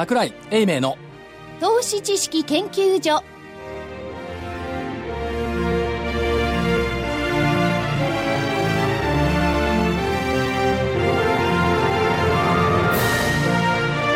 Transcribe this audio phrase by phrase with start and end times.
[0.00, 0.96] 桜井英明の
[1.60, 3.22] 投資知識研究所。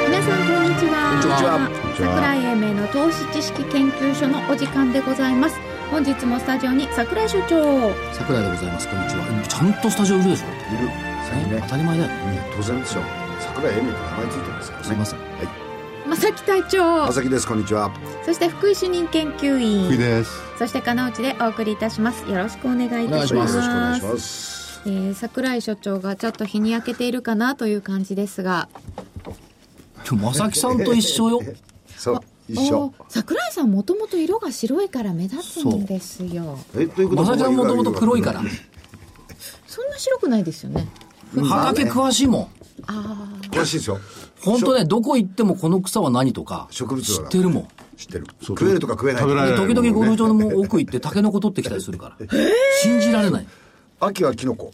[0.09, 1.21] 皆さんこんにちは。
[1.21, 1.69] こんにちは。
[1.99, 5.57] 桜井英明の投資知識研究所のお時間でございます。
[5.91, 7.93] 本日もスタジオに桜井所長。
[8.15, 8.89] 桜井でございます。
[8.89, 9.47] こんにちは。
[9.47, 10.47] ちゃんとスタジオいるでしょ。
[10.47, 10.87] いる。
[10.87, 11.61] ね。
[11.65, 12.41] 当たり前だよね。
[12.57, 13.03] 当然ですよ
[13.39, 14.89] 桜井恵美と名前ついてますからね。
[14.89, 15.19] すいません。
[15.19, 15.27] は
[15.61, 15.64] い
[16.17, 17.07] 正木隊長。
[17.07, 17.91] まさきですこんにちは。
[18.25, 19.87] そして福井主任研究員。
[19.87, 20.31] 福井です。
[20.61, 22.23] そして金内でお送りいたします。
[22.31, 23.57] よろしくお願いいたします。
[23.57, 24.83] よろしくお願いします。
[24.87, 28.69] えー桜井所長がちょっと日に焼けているかなという感じですが。
[30.09, 31.41] 今日正木さんと一緒よ。
[31.99, 32.79] そう一緒。
[32.79, 36.61] お桜井さんもともと色が白いから目立つんですよ。
[36.77, 38.41] えということ正木さんもともと黒いから。
[39.67, 40.87] そんな白くないですよね。
[41.43, 42.49] 畑詳しいもん。
[43.51, 43.99] 詳しいですよ
[44.45, 47.69] 本当ねどこ行ってもこの草は何とか植物知だってるもん。
[47.97, 48.27] 知ってる。
[48.43, 49.35] 食えるとか食えないとか。
[49.35, 52.27] 食べられで時々ゴルフ場の奥行ってタケノコ取ってきたりするから。
[52.83, 53.47] 信じられない。
[54.01, 54.73] 秋はキノコ。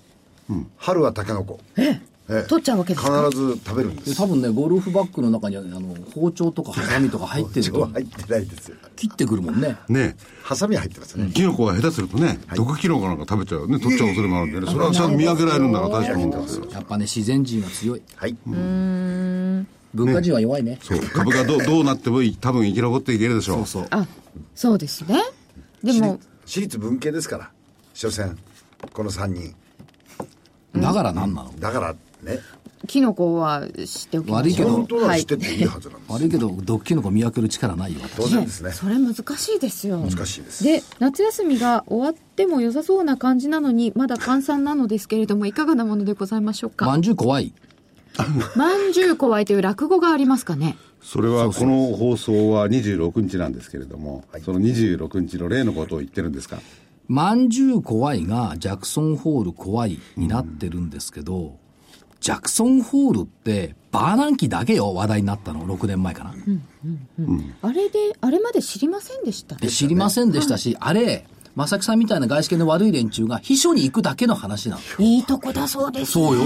[0.78, 1.60] 春はタケノコ。
[1.76, 2.00] え
[2.32, 3.24] え取っちゃうわけですか？
[3.28, 7.80] 必ず食べるんでです多分ねゴルフバッグの中にはねあの包丁とかハサミとか入ってると。
[7.80, 8.76] は入ってないですよ。
[8.94, 9.76] 切ってくるもんね。
[9.88, 10.16] ね。
[10.44, 11.32] ハサミ入ってますね。
[11.34, 13.80] キノコが下手するとね、毒キノコなんか食べちゃうね。
[13.80, 14.66] 取っちゃう恐れもあるんでね。
[14.70, 18.02] それはちゃんと見分けられるんだから大したもんですよやっぱね自然人は強い。
[18.14, 18.36] はい
[19.92, 20.78] 文化人は弱いね。
[20.82, 21.00] そう。
[21.00, 23.66] 株がどうどうなってもいい多分生き残っていけるでしょう。
[23.66, 23.86] そうそう。
[23.90, 24.06] あ
[24.54, 25.22] そうですね。
[25.82, 27.50] で私も立私立文系ですから
[27.94, 28.36] 所詮。
[28.92, 29.54] この3人。
[30.74, 31.52] だから何なの？
[31.58, 32.38] だからね。
[32.86, 34.68] キノコは知っておきましょう。
[34.68, 34.96] 悪いけど。
[34.96, 36.12] は知ってていいはずなんです。
[36.12, 38.72] 悪いけど毒キノコ見分ける力ないよ当然ですね。
[38.72, 39.22] それ難し
[39.54, 39.98] いですよ。
[39.98, 40.64] 難しいです。
[40.64, 46.86] で夏休みが終わっても良さそうな感じなのにまだ閑散なのですけれどもいかがなものでございましょうか？
[46.86, 47.52] まんじゅう怖い
[48.56, 50.76] まんじゅう怖いという落語がありますかね？
[51.02, 56.58] それはこの放送は26日なんですけれども、その26日の例のことを言ってるんですか？
[57.08, 61.58] まんじゅう怖いがジャクソンホール怖いになってるんですけど、
[62.20, 66.34] ジャクソンホールってバーナンキだけよ話題になったの6年前かな、
[67.62, 69.56] あれであれまで知りませんでした？
[69.56, 71.26] で知りませんでしたし、あれ
[71.66, 76.42] 正木さんみたいな外資系の悪い連中が秘書に行くだけの話なのいいとこだそうですそうよ。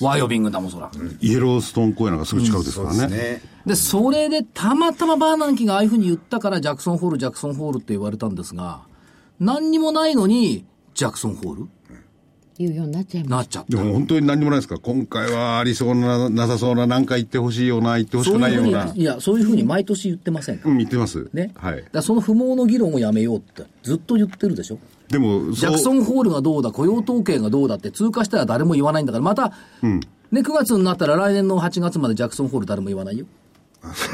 [0.00, 0.60] ワイオミングだ。
[0.60, 0.70] もん。
[0.70, 0.90] そら、
[1.20, 3.42] イエローストーン公園なんかすぐ近くですからね,、ね。
[3.64, 8.80] で、それでたまたまバーナンキがああいうふうに言ったから、ジャクソンホール、ジャクソンホールって言われたんですが、
[9.38, 11.68] 何にもないのに、ジャクソンホール？
[12.62, 13.76] いうようになっちゃいまなっちゃった。
[13.76, 14.78] でも本当に何にもないですか？
[14.78, 21.52] 今回はありそうななさそうな何か言ってほしいような言ってほしくないようないや、そういうふうに毎年言ってませんか、うん言ってますね。
[21.56, 24.78] はいだその不毛の議論をやめようって、ずっと言ってるでしょ？
[25.08, 29.52] でもジャクソンホールがどうだ、雇用統計がどうだって通過したら誰も言わないんだから、また、
[29.82, 33.26] ね、9月になったら来年の8月までジャクソンホール誰も言わないよ。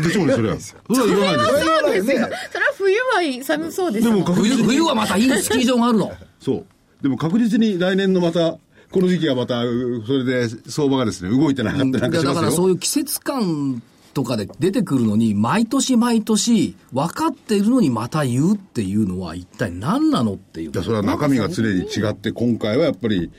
[0.03, 2.29] でしょうねそれは それは言わないですす それは
[2.77, 2.97] 冬
[3.39, 6.13] は寒そうですでも確冬、冬はまたいいスキー場があるの。
[6.41, 6.65] そう。
[7.03, 8.59] でも確実に来年のまた、
[8.93, 12.51] この時期はまた、うそれで相場がですね、動いてなかったりなんかしだから。
[12.51, 13.83] そういう季節感
[14.15, 23.31] とかで出てくるのに、毎年毎年、分かっているのにまた言うっていうのは、一体何なのっていうそれは中身が常に違って、今回はやっぱり、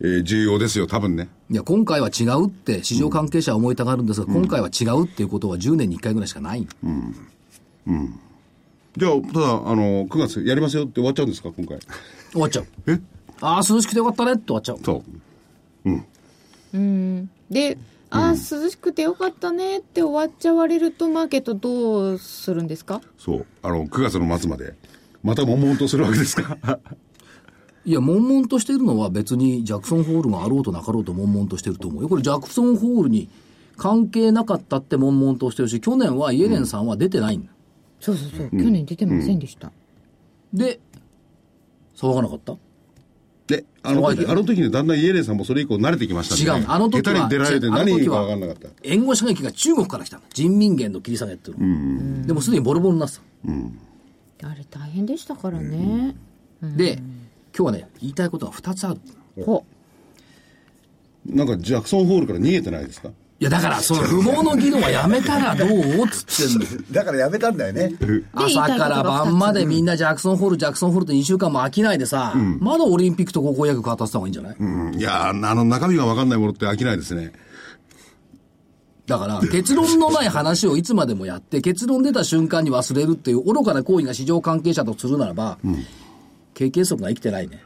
[0.00, 1.28] えー重要ですよ、多分ね。
[1.50, 6.64] いや、今回は違うって市場関係者は思いたがるんですが、今回は違うっていうことは10年に1回ぐらいしかない。
[8.96, 11.78] じゃあ、ただ、あの、9月やりますよって終わっちゃうんですか、今回。
[12.32, 12.66] 終わっちゃう。
[12.86, 13.00] え？
[13.40, 14.78] ああ、涼しくてよかったねって終わっちゃう。
[14.82, 15.04] そう。
[17.50, 17.78] で
[18.10, 18.36] ああ、涼
[18.70, 23.00] しくてよかったねって終わっちゃわれるとマーケットどうするんですか？
[23.18, 23.46] そう。
[23.62, 24.74] あの、9月の末まで。
[25.22, 26.58] また悶々とするわけですか？
[27.84, 32.08] いや、悶々としているのは別にジャクソンホールがあろうとなかろうと悶々としてると思うよ。
[32.08, 33.28] これジャクソンホールに
[33.76, 37.50] 関係なかったって悶々としてるし、去年はイエレンさんは出てないんだ。
[38.00, 39.72] そうそうそう、去年出てませんでした、
[40.52, 40.80] で、
[41.98, 42.56] 騒がなかった？
[43.48, 46.70] で、あの時、あの時にだんだんイエレンさんもそれ以降慣れてきましたんで、違う。
[46.70, 48.68] あの時は、に出られて何か時は分かんなかった。
[48.82, 50.22] 援護射撃が中国から来たの。
[50.34, 51.56] 人民元の切り下げっていう
[52.20, 52.26] の。
[52.26, 53.18] でもすでにボロボロになって
[54.38, 54.48] た。
[54.50, 56.14] あれ大変でしたからね、
[56.62, 57.02] で、今
[57.52, 59.00] 日はね、言いたいことが2つある。
[59.44, 59.64] ほ
[61.26, 63.10] なんか、ジャクソンホールから逃げてないですか？
[63.40, 65.68] いや、だから、その 不毛の議論はやめたらどう？
[65.68, 66.82] っつってんの。
[66.90, 67.92] だからやめたんだよね
[68.34, 74.94] 朝から晩までみんなジャクソンホール、ジャクソンホールって2週間も飽きないでさ、まだオリンピックと高校野球語ってた方がいいんじゃない、うん。
[74.98, 77.32] いやー、あの、中身が分かんないものって飽きないですね。
[79.06, 85.58] だから、結論のない話をいつまでもやって、結論出た瞬間に忘れるっていう愚かな行為が市場関係者とするならば、
[86.54, 87.62] 経験則が生きてないね。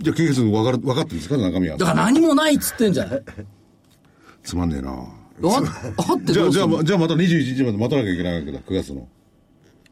[0.00, 1.78] じゃあ、経験分かる分かってるんですか中身は。
[1.78, 3.22] だから何もないっつってんじゃない？
[4.42, 4.94] つまんねえなあ
[6.12, 9.08] あってじゃあ、じゃあ、じゃあまた21日まで待たなきゃいけないわけだ、9月の。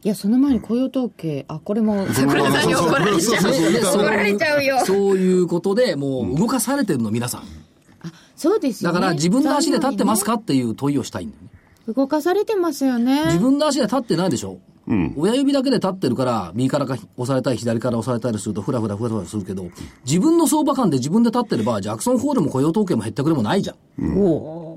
[0.03, 3.97] いや、その前に雇用統計、あ、これも 桜さんに怒られちゃう。
[3.97, 4.85] 怒られちゃうよ。
[4.85, 7.43] そういうことで、もう動かされてるの、皆さん。
[8.35, 8.93] そうですよね。
[8.93, 11.49] だから自分の足で立ってますかっていう問いをしたいんだよね。
[11.93, 13.25] 動かされてますよね。
[13.25, 14.59] 自分の足で立ってないでしょ
[15.15, 19.69] 親指だけで立ってるから、右からか押されたり、左から押されたりすると、ふらふらふらふらするけど、
[20.05, 23.75] 自分の相場感で自分で立ってれば、ジャクソンホールも雇用統計も減ってくれもないじゃん。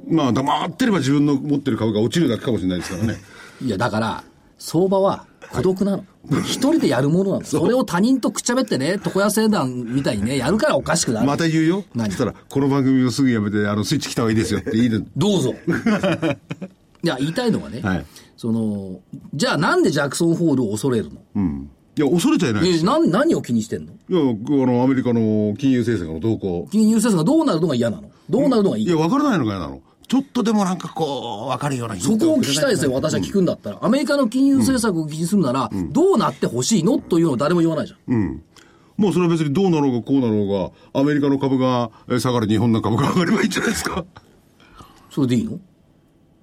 [0.09, 3.19] まあ、黙ってれば自分の持ってる株が落ちるだけかもしれないですからね。
[3.65, 4.25] いや、だから、
[4.59, 6.05] 相場は孤独なの。
[6.45, 7.45] 一人でやるものなの。
[7.45, 11.27] それを他人とくっちゃべってね、床屋星団みたいにね、やるからおかしくなる。
[11.27, 11.85] また言うよ。
[11.91, 15.01] そ何したら、この番組をすぐやめて、あの、スイッチ来た方がいいですよって言いで。
[15.17, 15.55] どうぞ。
[17.05, 18.07] いや、言いたいのはね、はい
[18.43, 18.99] その、
[19.35, 21.71] じゃあなんでジャクソンホールを恐れるの、うん。
[21.97, 22.99] いや、恐れちゃいないですよ。
[22.99, 23.93] な何を気にしてんの？
[23.93, 26.67] いや、あの、アメリカの金融政策の動向。
[26.73, 28.11] 金融政策がどうなるのが嫌なの？
[28.29, 28.85] どうなるのがいい？
[28.85, 29.81] いや、わからないのが嫌なの。
[30.09, 33.79] ちょっとでもなんかこう、わかるようなヒそこを聞きたいですよ、私は聞くんだったら。
[33.81, 36.99] アメリカの金融政策を気にするなら、どうなってほしいの？
[36.99, 38.43] というのを誰も言わないじゃん。
[38.97, 40.49] もうそれは別にどうなろうがこうなろう
[40.93, 44.05] が、アメリカの株がえ下がる日本の株が上がればいいんじゃないですか。
[45.11, 45.61] それでいいの？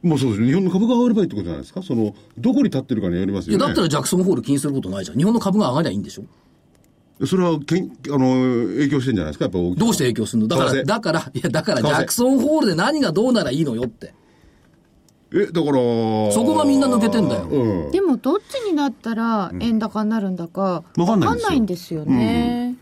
[0.01, 0.48] もうそうですね。
[0.48, 1.84] 日本の株が上がればいいってことじゃないですか？
[1.84, 3.68] その、どこに立ってるかによりますいや、よね。
[3.68, 5.18] だったらジャクソンホール気にすることないじゃん。
[5.18, 7.25] 日本の株が上がりゃいいんでしょ？
[7.25, 10.48] それはけん、あの、影響してんじゃないですか、やっぱ大きくどうして影響するの？
[10.48, 14.13] だから、だから、いや、だから、ジャクソンホールで何がどうならいいのよって。
[15.34, 15.74] え、だから、
[16.31, 17.92] そこがみんな抜けてんだようん。
[17.92, 22.75] でもどっちになったら円高になるんだかわかんないんですよわんですよね。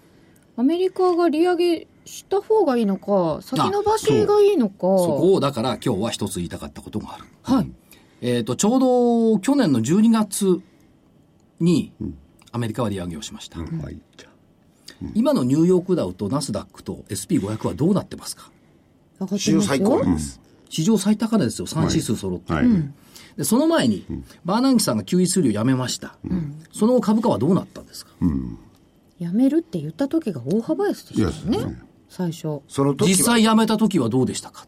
[0.55, 4.75] アメリカが利上げした方がいいのか、先延ばしがいいのか。
[4.79, 4.87] そ
[5.19, 7.25] こを、だから今日は一つ言いたかったことがある。
[7.43, 7.71] はい。
[8.21, 10.61] えっ、と、ちょうど去年の12月
[11.59, 11.93] に、
[12.51, 13.59] アメリカは利上げをしました。
[13.59, 13.99] はい。
[14.17, 14.29] じゃ
[15.13, 18.51] 今のニューヨークダウとナスダックと SP500 はどうなってますか？
[19.37, 20.41] 史上最高値です。
[20.69, 22.53] 史上最高値ですよ、3指数揃って。
[22.53, 22.67] あはい。
[23.37, 24.05] で、その前に、
[24.43, 26.17] バーナンキさんが QE3 をやめました。
[26.71, 28.11] その後株価はどうなったんですか、
[29.19, 31.79] やめるって言った時が大幅安でしたよね。
[32.17, 32.61] 最初。
[32.67, 34.65] その時は実際やめた時はどうでしたか？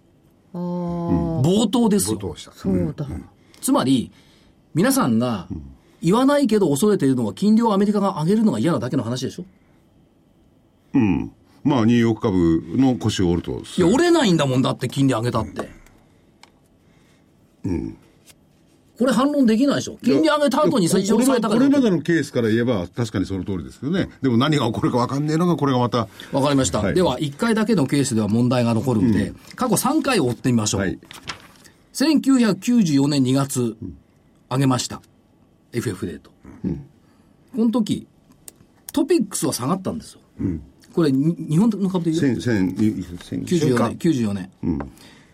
[0.54, 2.18] ああ、冒頭ですよ。
[2.20, 2.52] 冒頭した。
[2.52, 3.08] そうだ。
[3.60, 4.12] つまり、
[4.76, 5.48] 皆さんが
[6.00, 9.46] 言わないけど恐れているのは金利をアメリカが上げるのが嫌なだけの話でしょ？
[10.94, 11.32] うん。
[11.64, 13.52] まあ、ニューヨーク株の腰を折ると。
[13.52, 15.70] いや、折れないんだもんだって金利上げたって。
[19.00, 24.10] これ反論できないでしょ金利上げた後にこ史上最高れまこれまで値のケースから言えば確かにその通りですけどね。
[24.22, 26.10] でも何が起こるか分かんねえのがこれがまた。
[26.34, 26.80] わかりました。
[26.80, 30.82] はいでは、1回だけのケースでは問題が残るんで、過去3回を追ってみましょう。
[30.82, 31.00] はい。
[31.94, 33.78] 1994年2月、
[34.50, 35.02] 上げました。
[35.72, 36.32] FF レート。
[37.56, 38.06] この時、
[38.92, 40.20] トピックスは下がったんですよ。
[40.94, 42.42] これ、に日本の株で言う？
[42.42, 44.50] 千、千、千、94年、94年。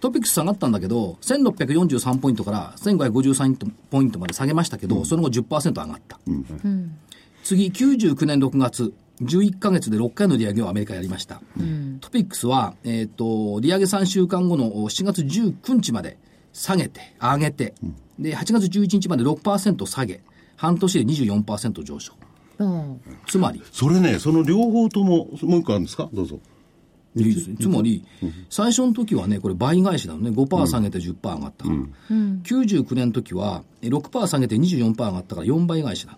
[0.05, 6.19] トピックス下がったんだけど、1643ポイントから1553ポイントまで下げましたけど、その後10%上がった。
[7.43, 11.41] 次、99年6月、11ヶ月で6回の利上げをアメリカやりました。
[12.01, 16.17] トピックスは、えっ、と、利上げ3週間後の7月19日まで
[16.53, 17.73] 下げて、上げて、
[18.19, 20.21] で、8月11日まで6%下げ、
[20.55, 22.13] 半年で24%上昇。
[22.59, 23.01] うん。
[23.27, 26.09] つまり、それね、その両方とも、もう一個あるんですか？
[26.13, 26.39] どうぞ。
[27.59, 28.03] つまり、
[28.49, 30.31] 最初の時はね、これ倍返しなのね。
[30.31, 31.77] 5%下げて10%上がったから。
[32.09, 36.17] 99年の時はえ6%下げて24%上がったから4倍返しな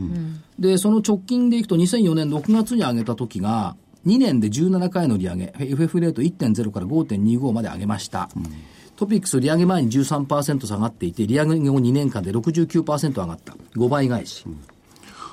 [0.00, 0.10] の。
[0.58, 3.76] で、その直近でいくと2004年6月に上げた時が、
[4.06, 8.30] 2年で17回の利上げ、FF レート1.0から5.25まで上げました。
[8.96, 13.54] トピックス利上げ前に13%下がっていて、利上げ後2年間で69%上がった。
[13.76, 14.44] 5倍返し。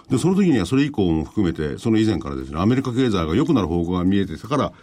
[0.10, 4.74] で、その時にはそれ以降も含めて、その以前からですね、アメリカ経済が良くなる方向が見えてたから、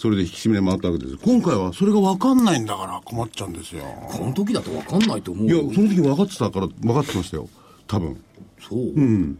[0.00, 1.18] それで引き締めで回ったわけです。
[1.18, 3.84] 今回はそれが分かんないんだから困っちゃうんですよ。
[4.08, 5.70] この時だと分かんないと思ういや、よ。
[5.74, 7.46] その時分かってたから、分かってましたよ。
[7.86, 8.24] 多分。
[8.66, 8.78] そう。
[8.78, 9.38] うん。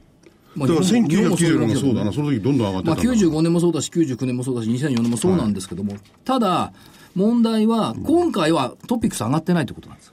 [0.55, 6.75] まだから1990年がそうだなな、その時どんどん上がってたまあ、んだから95年もそうだし、99年もそうだし、2004年もそうなんですけども、ただ、
[7.14, 10.12] 問題は、今回はトピックス上がってないってことなんです。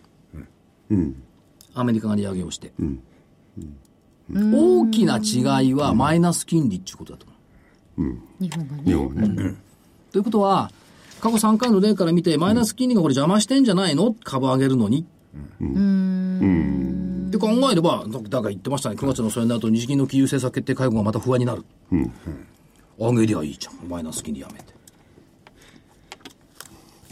[1.73, 2.71] アメリカが利上げをして。
[4.33, 7.25] 大きな違いはマイナス金利っていうことだと
[7.97, 8.17] 思う。
[8.39, 8.83] 日本がね。
[8.85, 9.66] 日本はね。
[10.11, 10.71] ということは、
[11.21, 14.15] 過去3回の例から見て、マイナス金利がこれ邪魔してんじゃないの？
[14.23, 15.05] 株上げるのに。
[17.27, 21.63] って考えれば、だだから言ってましたね、9月のそれになると日銀の金融政策決定会合がまた不安になる。
[22.99, 24.65] 上げりゃいいじゃん、マイナス金利やめて。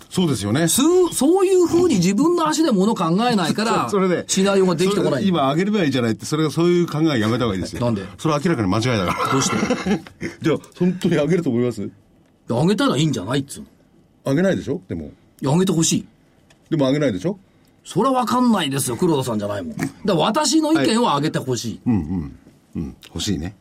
[0.10, 0.70] そうですよね。
[0.70, 5.28] すそういうふうに自分の足で物考えないから、 それで、シナリオができてこない。
[5.28, 7.82] 今上げればいいじゃないって、それがそういう考えやめた方がいいですよ。
[7.82, 8.04] なんで？
[8.18, 9.32] それは明らかに間違いだから。
[9.34, 9.58] どうして？
[10.42, 11.90] じゃあ、本当に上げると思います？
[12.48, 13.68] 上げたらいいんじゃないっつうの。
[14.26, 14.82] 上げないでしょ？
[14.88, 15.06] でも。
[15.42, 16.08] いや上げてほしい。
[16.70, 17.40] でも上げないでしょ？
[17.84, 19.76] それはわかんないですよ、黒田さんじゃないもん。
[20.06, 21.82] だ私の意見を上げてほしい。
[21.86, 22.36] うん、
[23.08, 23.56] 欲しいね。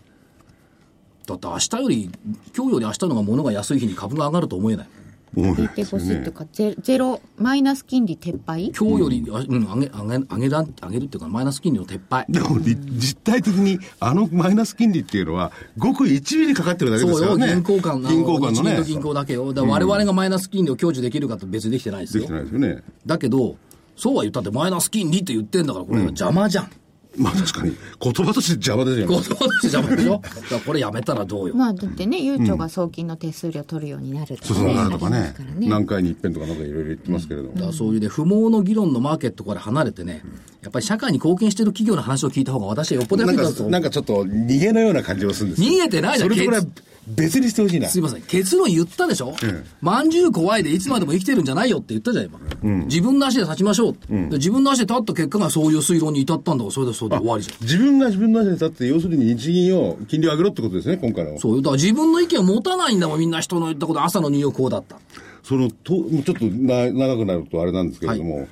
[1.26, 2.10] だって明日より、
[2.56, 4.88] 今日より明日の方が物が安い日に株が上がると思えない。
[5.34, 8.72] 聞いてほしいとか、ゼゼロ、マイナス金利撤廃？
[8.78, 12.26] 今日より、あうん、上げ、上げ、上げら、上げるっていうか、マイナス金利の撤廃。
[12.28, 17.54] でも、り実態的に、あのマイナス金利っていうのは、ごく1ミリかかってるだけでそうよ、すからね。
[17.54, 18.84] 銀行間の、銀行間のね日銀と。
[18.84, 19.52] 銀行だけよ。
[19.52, 22.34] だから我々がマイナス金利を享受できるかと別にできてないですよできて。
[22.34, 22.82] ないですよね。
[23.06, 23.56] だけど、
[23.96, 26.70] そうは言ったってマイナス金利って言ってんだから、これは邪魔じゃん。
[27.16, 29.14] まあ確かに、言葉として邪魔ですよね。
[29.14, 30.20] 言葉として邪魔でしょ？
[30.66, 31.54] これやめたらどうよ。
[31.54, 37.54] まあだってね、ゆうちょが送金の手数料取るようになるとそうそうなるとかねありますからね何回に一遍とかなんかいろいろ言ってますけれども。
[37.54, 40.22] だからそういうね、不毛の議論のマーケットから離れてね、
[40.62, 43.72] やっぱり社会に貢献してる企業の話を聞いた方が私はよっぽどなんか役に立つと、思う。
[43.72, 46.64] なんかちょっと逃げのような感じがするんですよ逃げてないじゃんそれとこれは
[47.06, 47.88] 別にしてほしいな。
[47.88, 48.22] すいません。
[48.22, 52.40] 結論言ったでしょ、ええまんじゅう怖いでいつまでも生きてるんじゃないよって言ったじゃん、今。
[52.86, 57.58] 自分の足で立ちましょうって、で自分の足で立った結果がそういう推論に至ったんだから、それでそれで終わりじゃん。
[57.62, 61.38] 自分が自分の足に立って、要するに日銀を金利を上げろってことですね、今回の。
[61.38, 61.62] そうよ。
[61.62, 64.98] だから自分の意見を持たないんだもん、みんな人の言ったこと、朝のニューヨークこうだった。
[65.42, 68.48] そのとちょっとな長くなるとあれなんですけれども、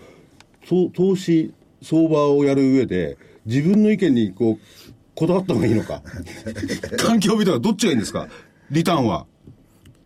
[0.69, 3.17] そう投資、相場をやる上で、
[3.47, 4.82] 自分の意見にこう
[5.15, 6.03] こだわった方がいいのか、
[6.99, 8.29] 環境を見たらどっちがいいんですか、
[8.71, 9.27] リターンは。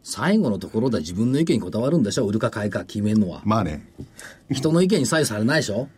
[0.03, 2.27] 最後のところで自分の意見にこだわるんでしょ？
[2.27, 3.43] 売るか買いか決めるのは。
[3.45, 3.89] まあね、
[4.51, 5.89] 人の意見に左右されないでしょ？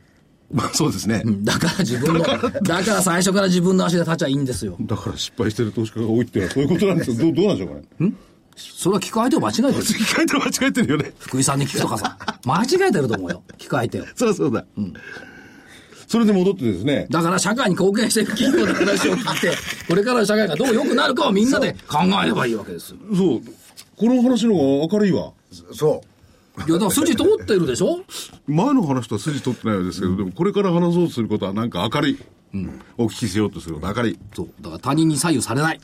[0.51, 4.77] まあそうですね、うんだから自分の、だから最初から自分の足で立ちゃいいんですよ。
[4.81, 8.13] だから失敗してる投資家が多いっていうのはそういうことなんですよ、 どうどうなんでしょうかね。
[8.57, 9.75] それは聞く相手を間違えてる。
[9.75, 11.13] 聞かれてる間違えてるよね。
[11.19, 12.17] 福井さんに聞くとかさ。
[12.45, 13.43] 間違えてると思うよ。
[13.59, 14.05] 聞く相手を。
[14.17, 14.65] そうそうだ。
[16.09, 22.97] それで戻ってですね、だから社会に貢献していく企業の話を聞いて、これからの社会がどう良くなるかをみんなで考えればいいわけですよ。
[23.15, 23.41] そう、
[23.97, 25.33] この話の方が明るいわ。
[25.73, 26.03] そ
[26.57, 28.01] いや、だから筋通ってるでしょ？
[28.49, 32.19] 前の話とは筋取ってないようですけど、でもこれから話そうとすることはなんか明るい。
[32.97, 34.19] お聞きしようとすること明るい。
[34.35, 34.49] そう。
[34.61, 35.81] だから他人に左右されない。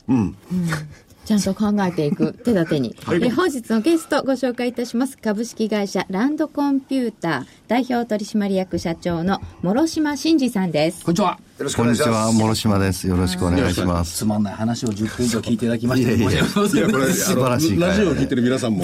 [1.25, 2.95] ちゃんと考えていく 手立てに。
[3.11, 5.17] え本日のゲストご紹介いたします。
[5.17, 11.03] 株式会社ランドコンピューター代表取締役社長の諸島真二さんです。
[11.03, 11.39] こんにちは。
[11.57, 11.61] う。
[11.61, 12.55] よろしくお願いこんにちは。
[12.55, 13.07] 諸島です。
[13.07, 14.17] よろしくお願いします。
[14.17, 18.83] つまんない話を10分以上聞いていただきまして、いやいや申しいませんいや、これ、素晴らしいラジオを聞いてる皆さんも。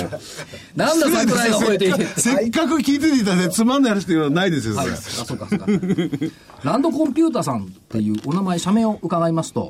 [0.76, 2.06] なんだ桜井が吠えていて。
[2.18, 5.66] せっかく聞いてていただいて、つまんない話っていうのはないですよ、そはい、れあ、そうか、そうか。
[6.64, 9.70] ランドコンピューターさんっていうお名前、社名を伺いますと、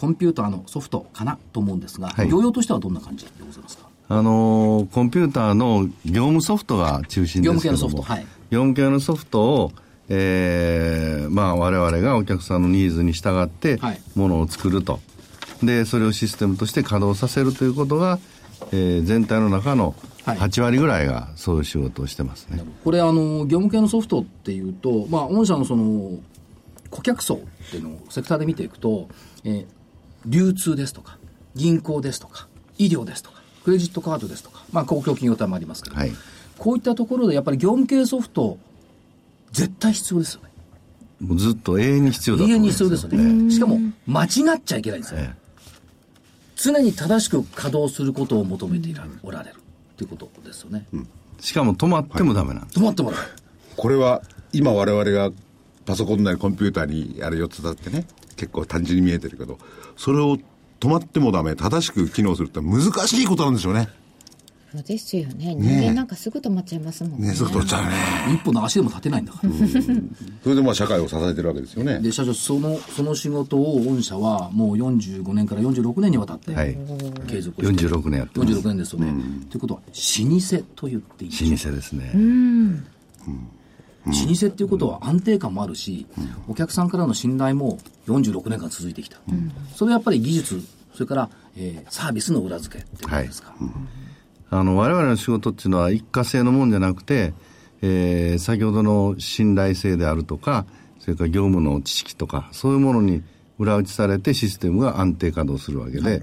[0.00, 2.28] コンピューターのソフトかなと思うんですが、はい。
[2.28, 3.88] 業用としてはどんな感じでございますか？
[4.08, 7.78] あのーコンピューターの業務ソフトが中心ですけども。
[7.78, 8.26] 業務系のソフトはい。
[8.50, 9.72] 業務系のソフトを、
[10.08, 14.00] えーまあ、我々がお客さんのニーズに従ってはい。
[14.14, 15.00] ものを作ると、
[15.62, 18.18] でそれをシステムとして稼働させるということが、
[18.72, 20.38] えー全体の中のはい。
[20.38, 26.18] 8割ぐらいがそういう仕事をしてますね、これ、あの、業務系のソフトっていうと、まあ、御社のその、
[26.90, 27.38] 顧客層っ
[27.70, 29.08] ていうのをセクターで見ていくと、
[29.44, 29.79] えー
[30.26, 31.18] 流通ですとか、
[31.54, 32.48] 銀行ですとか、
[32.78, 36.12] 医療ですとか、クレジットカードですとか、まあ、公共企業体もありますけど、はい
[36.60, 38.58] こういったところでやっぱり業務系ソフト、
[39.50, 40.50] 絶対必要ですよね。
[41.18, 43.50] もうずっと永遠に必要だと永遠に必要ですよね。
[43.50, 45.20] しかも、間違っちゃいけないんですよ。
[45.20, 45.34] え
[46.56, 49.56] 常に正しく稼働することを求めていらおられる
[49.96, 50.86] ということですよね。
[50.94, 50.98] え
[51.40, 53.20] しかも止まってもダメなんです、止まってもらう。
[53.74, 54.20] これは、
[54.52, 55.30] 今我々が
[55.86, 58.06] パソコンなりコンピューターにあれ4つだってね、
[58.40, 59.58] 結構単純に見えてるけど、
[59.98, 60.38] それを
[60.80, 63.90] 止まってもダメ、正しく機能するって難しいことなんでしょうね。
[64.72, 65.54] そうですよね。
[65.56, 67.28] 人間なんかすぐ止まっちゃいますもんね。
[67.28, 67.90] ね、そう取っちゃうね。
[68.34, 69.50] 一歩の足でも立てないんだから。
[70.42, 71.98] それでまあ社会を支えてるわけですよね。
[71.98, 76.78] で、社長、その、その仕事を御社はもう45年から46年にわたってはい
[77.26, 79.12] 継続して、46年やってます46年ですよね。
[79.50, 82.12] ということは、老舗と言っていい老舗ですね、
[84.06, 86.06] 老舗っていうことは安定感もあるし、
[86.48, 89.18] お客さんからの信頼も46年間続いてきた。
[89.74, 90.62] それはやっぱり技術、
[90.94, 93.54] それから、えーサービスの裏付けっていうことですか？
[94.50, 97.34] あの我々の仕事っていうのは一過性のもんじゃなくて、
[97.82, 100.64] えー先ほどの信頼性であるとか
[100.98, 103.22] それから業務の知識とかそういうものに
[103.58, 106.22] 裏打ちされてシステムが安定稼働するわけで、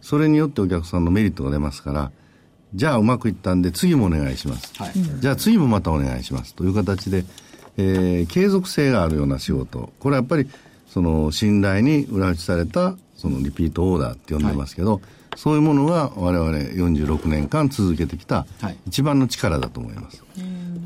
[0.00, 2.12] それによってお客さんのメリットが出ますから
[2.76, 4.92] じゃあうまくいったんで次もお願いします、はい。
[5.20, 6.54] じゃあ次もまたお願いします。
[6.54, 7.24] という形で、
[7.78, 9.92] えー継続性があるような仕事。
[9.98, 10.48] これはやっぱり
[10.88, 15.00] その信頼に裏打ちされたそのリピートオーダーって呼んでますけど、
[15.36, 18.76] そういうものが我々46年間続けてきたはい。
[18.86, 20.22] 一番の力だと思います。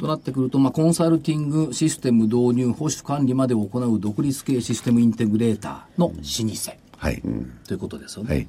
[0.00, 6.90] となってくると、まあ、コンサルティング、システム導入、保守管理までを行う独立系システムインテグレーターの老舗。
[6.97, 7.23] はい。
[7.66, 8.35] ということですよね。
[8.35, 8.49] はい。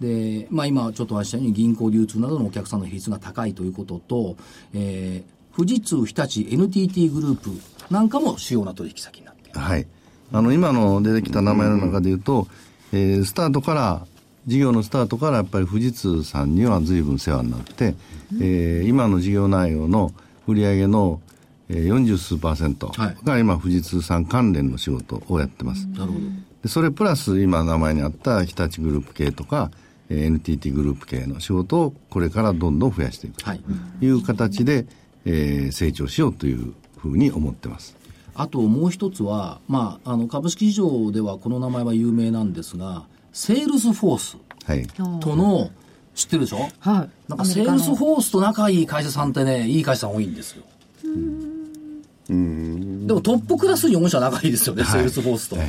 [0.00, 4.36] で、まあ、今ちょっとお話ししたように銀行流通などのお客さんの比率が高いということと、
[4.74, 7.50] えー富士通、日立、NTT グループ
[7.92, 9.58] なんかも主要な取引先になっている。
[9.58, 9.86] はい。
[10.32, 12.46] あの、今の出てきた名前の中で言うと、
[12.92, 14.06] えースタートから、
[14.46, 17.94] 事業のスタートからやっぱり富士通さんには随分世話になって、
[18.40, 20.12] えー今の事業内容の
[20.46, 21.20] 売上の、
[21.68, 25.86] えー、40数パーセントはいが今富士通さん関連の仕事をやってます。
[25.88, 26.20] なるほど。
[26.62, 33.60] でそれプラス今名前にあった日立グループ系とか、えー NTT グループ系の仕事をこれからどんどん増やしていくはい。
[34.00, 34.86] という形で、
[35.24, 37.96] えー成長しようというふうに思ってます。
[38.34, 44.86] あともう一つは、まあ、あの株式市場ではこの名前は有名なんですが、セールスフォースはい。
[45.20, 45.70] との、
[46.14, 46.68] 知ってるでしょ？
[46.80, 47.10] はい。
[47.28, 50.64] なんかセールスフォースと仲いい会社さんってね、いい会社さん多いんですよ。
[52.28, 52.34] で
[53.14, 55.56] もトップクラスに4社仲いいですよね、セールスフォースと。
[55.56, 55.68] はい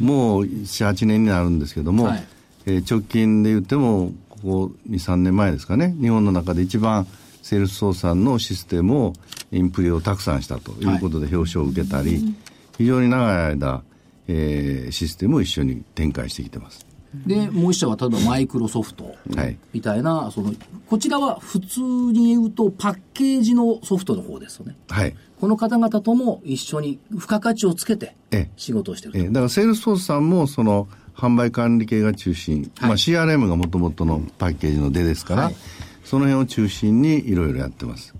[0.00, 2.24] もう7、8年になるんですけども、はい
[2.66, 7.06] えー直近で言っても、ここ2、3年前ですかね、日本の中で一番
[7.42, 9.12] セールス操作のシステムを、
[9.52, 12.34] インプリをたくさんしたということで表彰を受けたり、
[12.78, 13.82] 非常に長い間、
[14.28, 16.86] えーシステムを一緒に展開してきてます。
[17.26, 20.52] で、もう一社は例えばマイクロソフトはいみたいな、その、
[20.88, 24.76] こちらは普通に言うとパッケージのソフトの方ですよね。
[24.88, 25.14] はい。
[25.40, 32.88] この方々とも一緒に付加価値をつけてええ仕事をしてるだからセールスフォースさんもその販売管理系が中心、はい。
[32.88, 35.56] まあ、CRM がもともとのパッケージの出ですから、はい。
[36.04, 38.14] その辺を中心にいろいろやってます。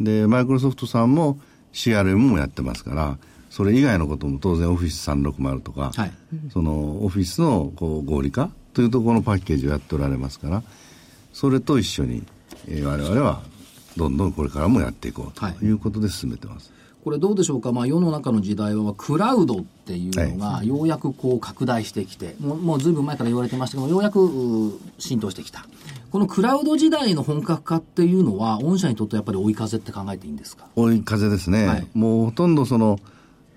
[0.00, 1.38] でマイクロソフトさんも
[1.72, 3.18] CRM もやってますから
[3.50, 6.12] それ以外のことも当然オフィス360とか、はい。
[6.52, 10.62] そのオフィスのこう合理化というところのパッケージをやっておられますから
[11.32, 12.24] それと一緒に、
[12.68, 13.42] えー我々は
[13.96, 15.54] どんどんこれからもやっていこうはい。
[15.54, 16.72] ということで進めてます、
[17.04, 25.64] これどうでしょうか、まあ、世の中の時代はクラウドっていうのがようやくこう拡大してきて、もうもうずいぶん前から言われてましたけどようやくう浸透してきた。
[26.10, 30.66] このクラウド時代の本格化っていうのは御社にとってやっぱり追い風って考えていいんですか？
[30.76, 31.86] 追い風ですね、はい。
[31.94, 32.98] もうほとんどその、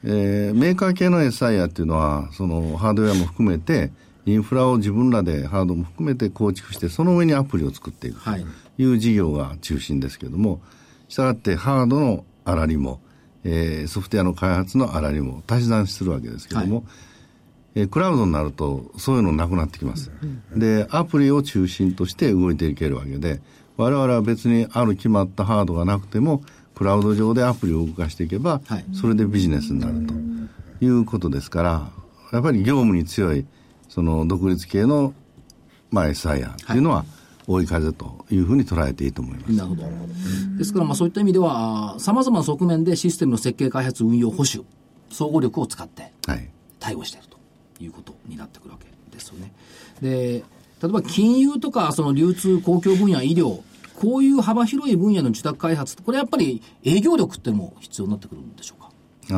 [0.04, 3.92] えーメーカー系の SIR っていうのはそのハードウェアも含めて
[4.26, 8.46] インフラを自分らでハードも含めて構築してその上にアプリを作っていくとはい。
[8.78, 10.62] いう事業が中心ですけども
[11.10, 13.00] したがってハードの粗利も、
[13.44, 16.86] えーソフトウェアの開発の粗利も足し算するわけですけども、
[17.76, 20.12] えークラウドになるとそういうのなくなってきます。
[20.56, 23.42] で、アプリを中心として動いていけるわけで、
[23.78, 26.44] 我々は別にある決まったハードがなくても、
[26.76, 28.86] クラウド上でアプリを動かしていけば、はい。
[28.94, 30.14] それでビジネスになると
[30.86, 31.92] いうことですから、
[32.32, 33.46] やっぱり業務に強い、
[33.90, 35.14] その独立系の、
[35.92, 37.06] まあ、SIR っていうのは、
[37.48, 39.52] 追い風というふうに捉えていいと思います。
[39.54, 39.84] なるほど。
[40.58, 44.66] ですから、まあそういった意味では、さまざまな側面でシステムの設計、開発、運用、保守、
[45.10, 46.50] 総合力を使ってはい。
[46.80, 47.38] 対応していると
[47.84, 49.52] いうことになってくるわけですよね。
[50.02, 50.44] で、
[50.82, 53.62] 例えば金融とか、その流通、公共分野、医療、
[53.96, 58.90] こういう幅広い分野の受託開発、これやっぱり営業力っていうのも必要になってくるんでしょうか？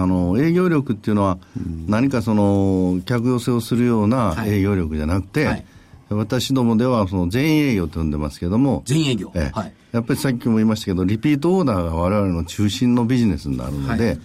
[0.01, 1.37] あの営業力っていうのは、
[1.87, 5.65] 何かその客寄せをするようなはい営業力じゃなくて、はい
[6.09, 9.31] 私どもではその全員営業と呼んでますけども、全営業。
[9.35, 9.73] ええはい。
[9.91, 14.19] やっぱりさっきも言いましたけど、リピートオーダーが我々の中心のビジネスになるので、はい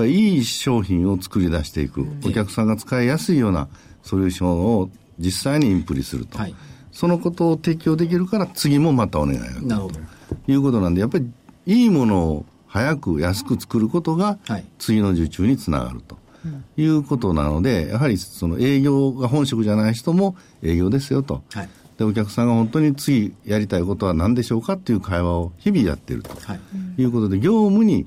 [0.00, 3.68] やっぱりいい商品を作り出していく、お客さんが使いやすいような
[4.02, 4.88] ソリューションを
[5.18, 6.54] 実際にインプリすると、はい
[6.92, 9.88] そのことを提供できるから、次もまたお願いがなる。
[10.44, 11.30] ということなんで、やっぱり
[11.66, 16.18] いいものを早く安く作ることがはい、次の受注につながると。
[16.76, 21.42] いうことなので、やはりその営業が本職じゃない人も営業ですよと。
[21.52, 21.68] はい。
[21.98, 26.60] で、お客さんが本当に次やりたいことは何でしょうかっていう会話を日々やっているとはい。
[27.02, 28.06] いうことで、業務に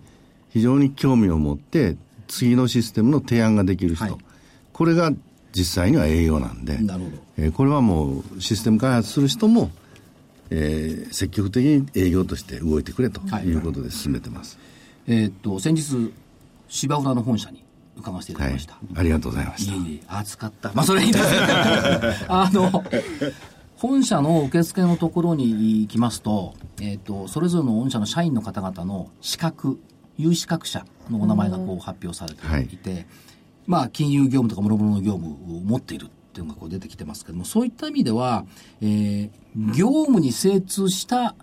[0.50, 4.06] 非常に興味を持って、次のシステムの提案ができる人。
[4.06, 4.16] はい
[4.74, 5.12] これが
[5.56, 6.98] 実際には営業なんで、な。
[7.38, 9.70] えーこれはもうシステム開発する人も、
[10.50, 14.58] えー積極的に営業として動いてくれとはいいうことで進めてます。
[15.06, 16.12] えーっと、先日、
[16.70, 17.63] 芝浦の本社に
[17.98, 19.00] 伺わせていたはいだきました。。
[19.00, 19.74] ありがとうございました。
[19.74, 20.72] い暑かった。
[20.74, 21.44] まあ、それいいんですけど
[22.34, 22.84] あの、
[23.76, 29.80] 本社の受付のところに行きますと、えっ、と、それぞれの御社の社員の方々の資格、
[30.18, 33.08] 有資格者のお名前がこう発表されていて、
[33.68, 38.46] まあ、金融業務とか諸々の業務を持っているっていうのがこう出てきてますけども、そういった意味では、
[38.82, 41.36] えー業務に精通した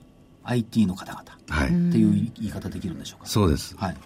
[0.42, 1.68] IT の方々はい。
[1.68, 3.26] っていう言い方できるんでしょうか？
[3.28, 3.76] そうです。
[3.76, 3.96] はい。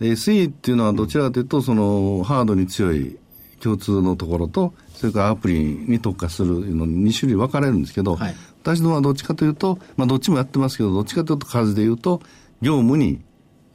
[0.00, 3.18] で SE っていうのはどちらかというと、そのハードに強い
[3.60, 8.34] 共通のところと、それからアプリに特化するのに2種類分かれるんですけど、はい。
[8.62, 12.20] 私どもはどっちかというと、まあどっちもやってますけど、どっちかというと数で言うと、
[12.60, 13.20] 業務に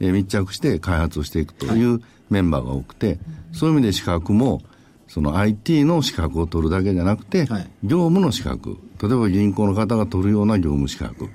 [0.00, 3.18] えー密着して開発をしていくというメンバーが多くて、
[3.52, 4.62] そういう意味で資格も、
[5.08, 7.70] その IT の資格を取るだけじゃなくて、はい。
[7.84, 11.28] 業務の資格、例えば銀行の方が取るような業務資格、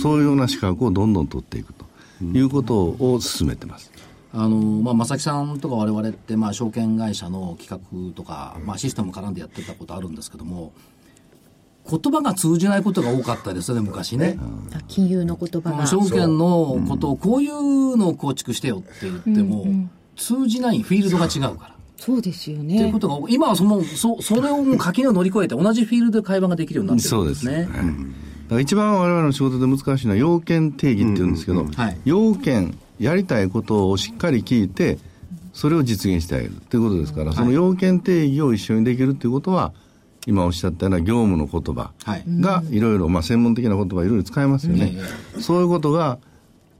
[0.00, 1.87] そういうような資格をどんどん取っていくと
[2.22, 3.90] いうことを進めてます。
[4.30, 10.72] あのまあ、正木さんとか我々って、まあ、証券会社の企画とか、まあ、システム絡んでやってたことあるんですけども、
[11.90, 14.38] 言葉が通じないことが多かったですよね、昔ね。
[14.74, 15.86] あ金融の言葉が。
[15.86, 19.66] 証券のことを、こういうのを構築してよって言っても、
[20.14, 21.74] 通じないフィールドが違うから。
[21.96, 22.98] そうですよっていうねこ。
[22.98, 27.30] とが、今はその、そ、それをもう垣根を乗り越えて、同じフィールドで会話ができるようになってるそうで。
[27.30, 27.54] んですすね。
[27.54, 27.72] はいだ
[28.48, 32.00] から一番我々の仕事で難しいのは要件定義っていうんですけど、はい。
[32.04, 34.98] 要件、やりたいことをしっかり聞いて、
[35.52, 39.72] それを実現してあげるということですから、その要件定義を一緒にできるということは、
[40.26, 42.24] 今おっしゃったような業務の言葉はい。
[42.26, 44.94] がいろいろ、まあ、専門的な言葉いろいろ使えますよね、
[45.40, 46.18] そういうことが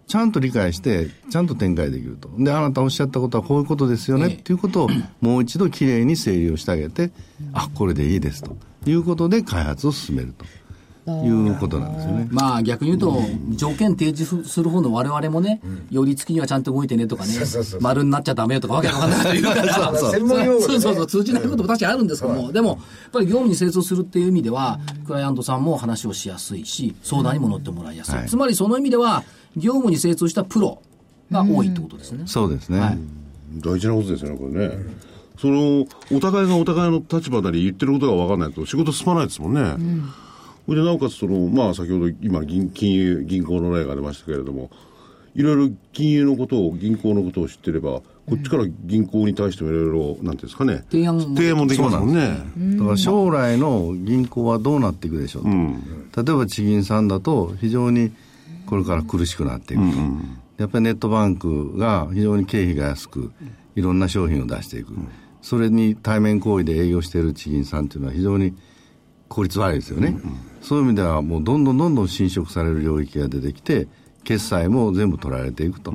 [0.07, 2.31] ちゃんと理解して、ちゃんと展開できると。
[2.39, 4.35] で、あなたおっしゃったことはこういうことですよね、ええ。
[4.35, 4.89] っていうことを
[5.21, 7.11] もう一度きれいに整理をしてあげて、
[7.53, 8.57] あ、これでいいですと。
[8.87, 10.47] いうことで開発を進めると
[11.25, 12.29] いうことなんですよね。
[12.31, 17.33] まあ逆に言うと、条件提示する方の我々もね、寄り付きにはちゃんと動いてねとかね
[17.81, 20.19] 丸になっちゃダメよとかわけわかんないこと言うから、 そう。
[20.19, 20.29] そう
[20.61, 20.95] そうそう。
[20.95, 22.79] そう、通じないことも確かにあるんですけども、でも、やっ
[23.13, 28.15] ぱり業務に精通するっていう意味では、クライアントさんも話をしやすいし、相談にも乗ってもらいやすい。
[28.17, 28.27] はい。
[28.27, 29.25] つまりその意味では、
[29.57, 30.81] 業務に精通したプロ
[31.31, 32.25] が多いってことですね。
[32.27, 32.81] そうですね。
[32.81, 32.99] はい。
[33.61, 34.79] 大事なことですよね、これね。
[35.41, 39.77] その、お互いがお互いの立場なり言ってることが分かんないと仕事進まないですもんね。
[40.69, 44.69] それでなおかつその、まあ先ほど今銀、金融、銀行の例が出ましたけれども、
[45.35, 48.03] いろいろ金融のことを、銀行のことを知ってれば、こ
[48.35, 50.85] っちから銀行に対してもいろいろ、なんていうんですかね。
[50.91, 52.43] 提案もできますもんね。
[52.77, 55.45] だから将来の銀行はどうなっていくでしょう
[56.13, 58.13] と、例えば地銀さんだと非常に
[58.67, 59.99] これから苦しくなっていくと、
[60.59, 63.33] やっぱりネットバンクが非常に経費が安く
[63.75, 64.93] いろんな商品を出していく、
[65.41, 68.53] それに対面行為で営業している地銀さんっていうのは非常に
[69.29, 70.19] 効率悪いですよね、
[70.63, 73.87] そういう意味ではもうどんどんどんどん侵食される領域が出てきて
[74.25, 75.95] 決済も全部取られていくと、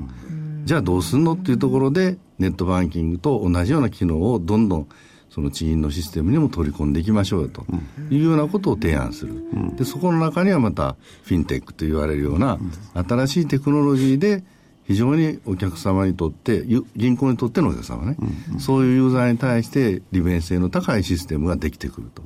[0.65, 4.88] じゃあどうすんのっていうところでネットバンキングと同じような機能をどんどん
[5.30, 7.65] その地銀のシステムにも取り込んでいきましょうよと。
[8.12, 9.34] いうようなことを提案する、
[9.76, 12.60] でそこの中にはまたフィンテックと言われるような
[12.93, 14.43] 新しいテクノロジーで
[14.86, 18.17] 非常にお客様にとってゆ銀行にとってのお客様ね、
[18.60, 22.24] そういうユーザーに対して利便性の高いシステムができてくると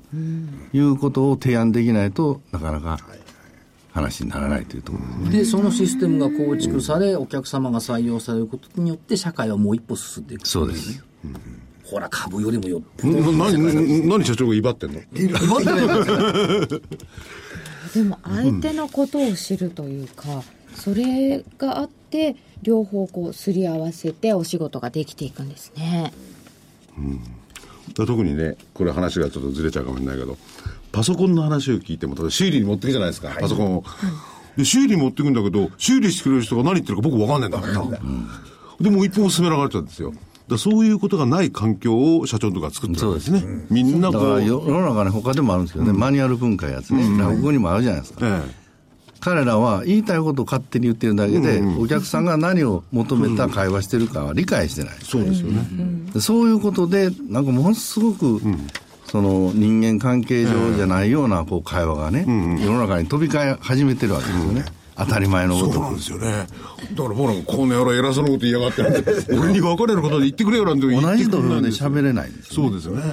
[0.74, 3.00] いうことを提案できないとなかなか
[3.92, 5.38] 話にならないというところですね。
[5.40, 10.48] で、そのシステムが構築され、お客様が採用されることによって、社会はもう一歩進んでいく。
[10.48, 11.04] そうです。
[11.84, 13.32] ほら、株よりもよっぽなど。
[13.32, 15.02] 何、何社長が威張ってんの？
[17.94, 20.44] でも相手のことを知るというか、
[20.76, 26.14] それがあって両方こうすり合わせてお仕事ができていくんですね。
[27.94, 30.38] 特にね、これ話がちょっとずれちゃうかもしれないけど、
[30.92, 33.84] パソコンの話を聞いても、例えば修理に持ってくじゃないですか、パソコンを。
[34.58, 38.00] で修理に持ってくんだけど、修理してくれる人が何言ってるか僕分かんないんだから。
[38.82, 40.12] でもう一歩も進めなかったんですよ。
[40.12, 43.44] だからそういうことがない環境を社長とか作ってるわけですね。
[43.70, 48.20] みんなだこう、世の中ね、他でもあるんですけどね、マニュアル文化やつね、落語にもあるじゃないですか。
[48.26, 48.67] え
[49.28, 54.96] 彼らは言いたいことを勝手に言ってるだけで、お客さんが何を求めた会話してるかは理解してない。
[55.02, 55.66] えそうですよね。
[56.14, 58.40] でそういうことで、なんかものすごく、
[59.06, 64.64] その人間関係上じゃないようなこう会話がね、世の中に飛び交い始めてるわけですよね。
[64.96, 66.48] 当たり前のそうことなんですよね。
[66.94, 68.82] だから僕なんかこの野郎偉そうなこと言いやがって
[69.36, 73.04] 俺に分かれることで言ってくれよなんて言ってくれ同じ土俵でないんですよ喋れないんですよ、そうですよね。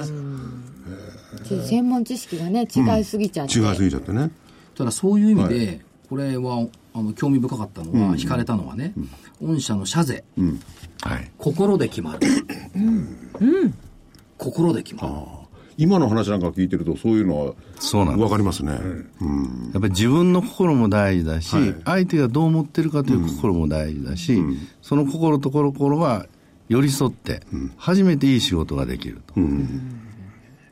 [1.67, 4.31] 専門知識がね違いすぎちゃって、違いすぎちゃってね。
[4.77, 8.93] ただそういう意味で、これはあの興味深かったのは、惹かれたのはね、
[9.41, 10.23] 御社の社税、
[11.01, 11.31] はい。
[11.37, 12.19] 心で決まる。
[14.37, 15.15] 心で決まる。
[15.77, 18.71] 今の話なんか聞いてるとそういうのはそうなん分かりますね。
[18.71, 18.81] やっ
[19.81, 21.75] ぱり自分の心も大事だし、はい。
[21.83, 24.41] 相手がどう思ってるかという心も大事だし、
[24.81, 26.27] その心と心が
[26.69, 27.41] 寄り添って、
[27.77, 29.33] 初めていい仕事ができると。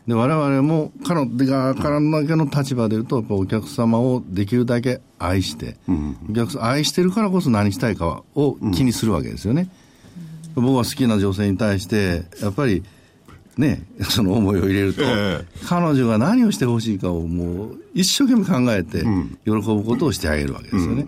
[0.07, 5.77] で我々も彼のが彼のだけの立場でいうと、やっぱお客様をできるだけ愛して、
[6.29, 9.69] お客さん愛してるからこそ何したいかを気にするわけですよね。
[10.55, 12.83] 僕は好きな女性に対して、やっぱり
[13.57, 19.03] ね、その思いを入れると、え彼女が何をしてほしいかをもう一生懸命考えて、
[19.45, 21.07] 喜ぶことをしてあげるわけですよね。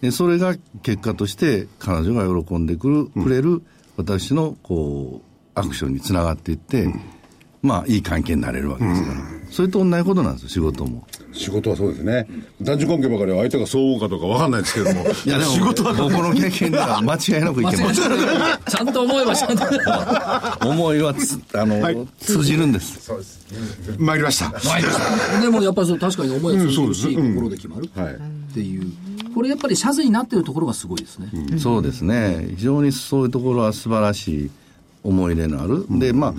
[0.00, 3.62] でそれが結果として、彼女が喜んでくる、くれる
[3.96, 6.92] 私のこうアクションにつながっていって、
[7.62, 9.14] まあ、いい関係になれるわけですから、
[9.50, 11.06] それと同じことなんですよ、仕事も。
[11.32, 12.26] 仕事はそうですね。
[12.60, 15.06] 男女関係ばかりは相手がそう思うかどうか分かんないですけれども。
[15.24, 18.02] いや、でも、仕事は僕の経験では間違いなくいけます。
[18.02, 20.68] ちゃんと思えばちゃんと。
[20.68, 22.98] 思いはつあの、通じるんです。
[23.00, 23.46] そうです。
[23.98, 25.40] 参りました。
[25.40, 28.14] でもやっぱりそう確かに思いは通じるし、うんそうですねうん心で決まるはい。
[28.14, 28.18] っ
[28.54, 28.92] ていう。
[29.34, 31.30] これやっぱり社税になっているところがすごいですね。
[31.58, 32.48] そうですね。
[32.56, 34.50] 非常にそういうところは素晴らしい
[35.04, 35.86] 思い入れのある。
[35.88, 36.34] で、まあ、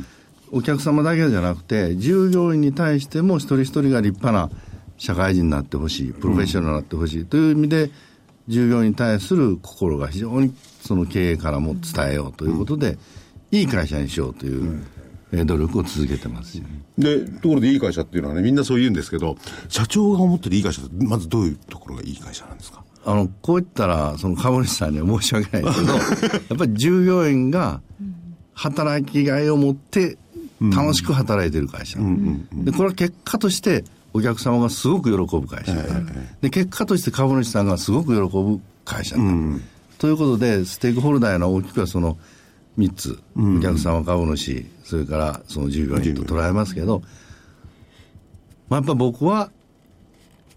[0.56, 4.50] お客様だけじゃなくて、従業員に対しても一人一人が立派な
[4.98, 7.90] 社会人になってほしい、プロフェッショナルになってほしいという意味で、
[8.48, 12.98] 従業員に対する心が非常にその経営からも伝えようということで、
[13.52, 14.84] いい会社にしようという、
[15.32, 16.62] えー努力を続けてます。
[16.96, 19.36] で、ところでいい会社っていうのはね、みんなそう言うんですけど、
[19.68, 22.84] 社長が思ってるいい会社って、まずどういうところがいい会社なんですか？
[23.04, 26.00] あの、こう言ったら、その株主さんには申し訳ないけど、 や
[26.54, 27.82] っぱり従業員が
[28.54, 30.20] 働きがいを持って
[30.72, 32.00] 楽しく働いてる会社。
[32.54, 35.74] で、これは結果としてお客様がすごく喜ぶ会社。
[36.42, 39.16] で、結果として株主さんがすごく喜ぶ会社。
[39.98, 42.18] ということで、ステークホルダーへの大きくはその
[42.78, 47.02] 3つ、お客様、株主、それからその従業員と捉えますけど、
[48.70, 49.52] まあ、やっぱ僕は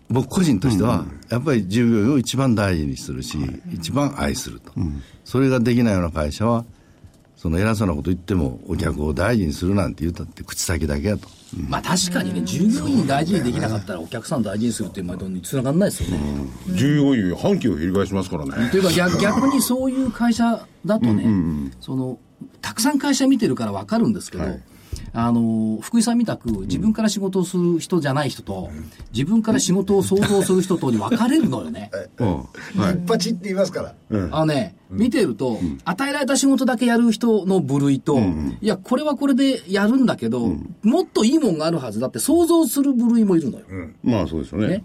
[0.09, 3.38] 僕個人としては、やっぱり従業員を一番大事にするし、
[3.73, 4.73] 一番愛すると、
[5.25, 6.64] それができないような会社は、
[7.37, 11.29] その偉そうなこと言っても、お客を大事にするなんて言ったって、口先だけやと。
[11.68, 16.20] まあ確かにね、従業員大事にできなかったらお客さん大事にするっていうまでにつながらないですよね。
[16.70, 18.70] 従業員、反旗を翻しますからね。
[18.70, 22.18] というか逆逆にそういう会社だとね、その、
[22.62, 24.44] たくさん会社見てるから分かるんですけど、
[25.12, 28.70] あの、福井さんみたく自分から仕事をする人じゃない人と、
[29.12, 31.90] 自分から仕事を想像する人とに分かれるのよね。
[32.74, 33.94] 一発って言いますから。
[34.30, 38.18] あのね、見てると、与えられた仕事だけやる人の部類と、
[38.61, 43.64] いや、これはこれでやるんだけど、もっといいもんがあるはずだって想像する部類もいるのよ。
[44.04, 44.85] まあそうですよね。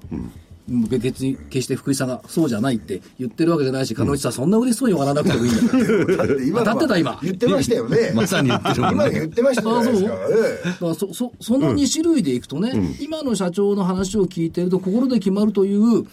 [0.72, 0.98] ね。
[0.98, 6.28] 別に決して福井さんがそうじゃないって言ってるわけじゃないし、鹿野内さんそんな嬉しそうに笑わなくてもいいんだから。
[6.28, 8.12] だって当たってた今言ってましたよね。
[8.16, 8.88] まさに言ってるね。
[8.92, 10.14] 今言ってましたじゃないですか。
[10.14, 16.06] ええだからそそその2種類でいくとね、今の社長の話を聞いてると、心で決まるという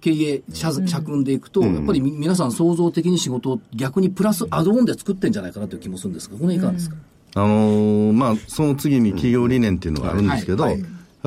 [0.00, 6.96] 経営、社社訓でいくと、やっぱりみ皆さん創造的に仕事を逆にプラスアドオンで作ってんじゃないかなという気もするんですが、この辺いかがですか、
[7.34, 10.76] あのーまあ、その次に企業理念っていうのがあるんですけど、や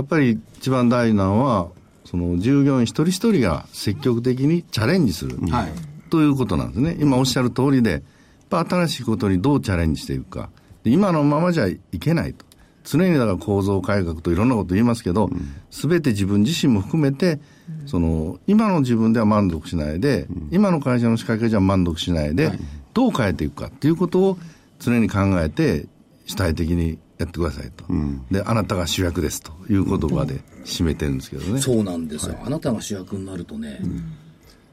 [0.02, 1.68] っぱり一番大事なのは、
[2.10, 5.72] その従業員一人一人が積極的にチャレンジする、はい。
[6.10, 6.98] ということなんですね。
[7.00, 8.02] 今おっしゃる通りで、やっ
[8.50, 10.50] ぱ新しいことにどうチャレンジしていくか。
[10.84, 12.45] で今のままじゃいけないと。
[12.84, 15.30] 常にだから構造改革といろんなこと言いますけど、
[15.69, 17.39] すべ、て自分自身も含めて、
[17.86, 22.52] その、今の自分では満足しないで、今の会社の仕掛けじゃ満足しないで、
[22.95, 24.39] どう変えていくかっていうことを
[24.80, 25.86] 常に考えて、
[26.26, 27.84] 主体的にやってくださいと。
[28.32, 31.62] で、あなたが主役ですという言葉で締めてるんですけどね。
[31.62, 33.82] そうなんですよ、あなたが主役になるとね、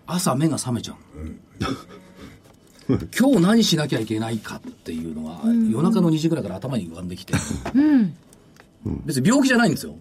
[0.07, 0.97] 朝目が覚めちゃう。
[3.19, 7.35] 今日何しなきゃいけないかっていうのは、夜中の2時ぐらいから頭に浮かんできて、
[9.05, 9.97] 別に病気じゃないんですよ。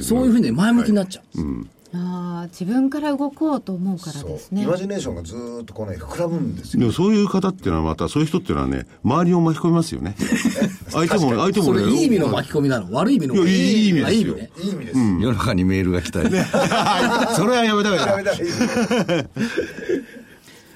[0.00, 1.24] そういうふうにね前向きになっちゃう。
[1.40, 4.62] ああ自分から動こうと思うからですね。
[4.62, 6.80] イマジネーションがずーっとこうね膨らむんですよ。
[6.80, 10.14] でもそういう方っていうのはまた、そういう人っていうのはね、周りを巻き込みますよね。
[10.90, 12.92] 相手も、相手もねそれいい意味の巻き込みなの？
[12.92, 14.06] 悪い意味のいやいいいい意味ですよ。
[14.06, 14.50] あいい意味ね。
[14.58, 16.28] いい意味です、夜中にメールが来たり。
[17.34, 17.98] それはやめた方がいい。
[17.98, 19.28] なダメだいい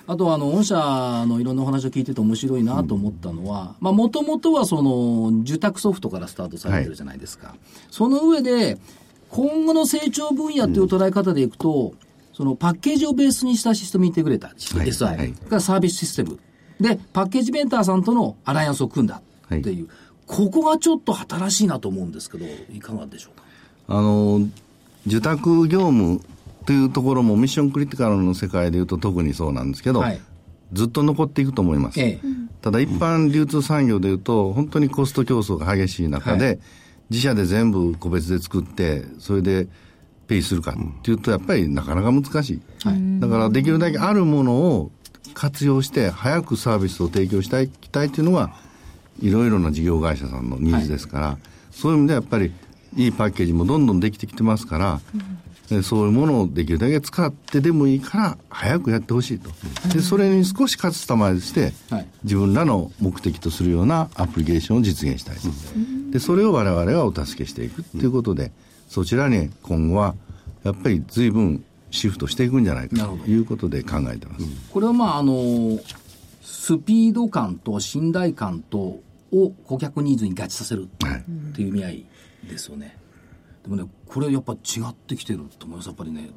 [0.05, 0.75] あとはあの御社
[1.27, 7.55] のいろんなお話を聞いてて面白いなと思ったのは、まあもともとはその受託ソフトからスタートされてるじゃないですか。
[7.91, 8.79] その上で、
[9.33, 11.95] 今後の成長分野っていう捉え方でいくと、
[12.35, 14.89] そのパッケージをベースにしたシステムインテグレーター、はい。
[14.89, 15.25] SI、は。
[15.59, 15.61] い。
[15.63, 16.39] サービスシステム。
[16.79, 19.89] で、パッケージベンダーさんとのアライアンスを組んだっていう、
[20.27, 23.45] ここがちょっと新しいなと思うんですけど、いかがでしょうか？
[23.89, 24.43] あの、
[25.07, 26.21] 受託業務
[26.67, 30.21] というところもミッションクリティカルの世界でいうと特にそうなんですけど、はい。
[30.75, 31.99] ずっと残っていくと思います。
[32.01, 32.27] ええ。
[32.61, 36.61] ただ一般流通産業でいうと、本当にコスト競争が激しい中で、はい
[37.13, 39.69] 自社で全部個別で作って、それで
[40.27, 42.61] ペイするかっていうと、やっぱりなかなか難しい。
[43.21, 44.91] だからできるだけあるものを
[45.35, 48.55] 活用して、早くサービスを提供したいたいというのが、
[49.21, 51.39] いろいろな事業会社さんのニーズですから、
[51.71, 52.53] そういう意味ではやっぱり
[52.97, 55.01] いいパッケージもどんどんできてきてますから、
[55.69, 59.51] でそういうものをできるだけ使ってでもいいから早くやってほしいと。
[59.89, 65.49] で、それに少しカスタマイズして、はい自分らの目的とするようなアプリケーションを実現したいと。
[66.13, 68.53] で、それを我々がお助けしていくということで、
[68.89, 70.15] そちらに今後は
[70.63, 74.45] やっぱり随分シフトしていくんじゃないかということで考えてます。
[74.71, 75.79] これはまああの
[76.43, 79.01] スピード感と信頼感と
[79.33, 82.07] を顧客ニーズに合致させるっていう意味合い
[82.49, 82.99] ですよね。
[83.63, 84.57] でもね、これやっぱ違
[84.89, 86.31] ってきてると思います、やっぱりね。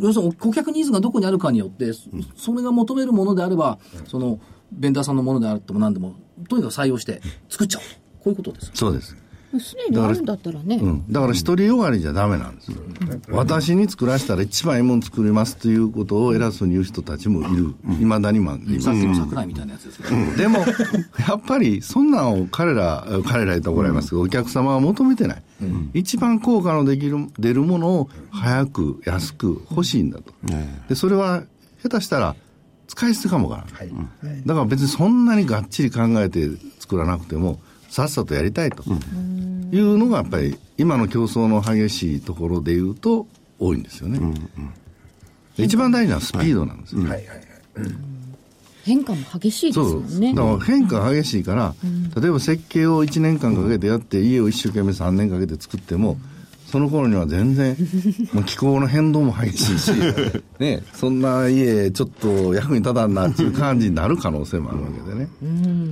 [0.00, 6.14] 要するに顧客ニーズがどこにあるかによって、そそれが求めるものであれば、その、ベンダーさんのものであっても何でも、
[6.48, 8.01] とにかく採用して作っちゃおうと。
[8.22, 8.70] こういうことです。
[8.74, 9.16] そうです。
[9.60, 10.76] すでにあるんだったらね。
[10.76, 12.78] うん、だから一人よがりじゃダメなんですよ、
[13.28, 25.42] 私に作らせたら一番いいもの作りますということを偉そうに言う人たちもいる、いまだにもいますさっきの桜井みたいなやつですけど、でも、やっぱりそんなんを彼ら、彼ら言ったら怒られますけど、お客様は求めてない、
[25.92, 30.32] 一番効果のできる出るものを早く、安く欲しいんだと、
[30.88, 31.42] でそれは
[31.82, 32.36] 下手したら
[32.86, 37.60] 使い捨てかもわからない、だから別にそんなにがっちり考えて作らなくても、
[37.92, 38.82] さっさとやりたいと。
[39.70, 43.26] いうのが、やっぱり今の競争の激しいところでいうと、
[43.58, 44.18] 多いんですよね。
[45.58, 47.02] で一番大事なのはスピードなんですよ。
[47.02, 47.38] はいはいはい。
[48.84, 50.34] 変化も激しいですそうもんね。
[50.34, 51.74] だから変化が激しいから、
[52.18, 56.16] 例えば設計を1年間かけてやって、家を一生懸命3年かけて作っても、
[56.72, 57.76] その頃には全然、
[58.32, 59.92] もう気候の変動も激しいし、
[60.58, 65.28] ね、そんな家、ちょっと役に立たんなっていう感じになる可能性もあるわけでね、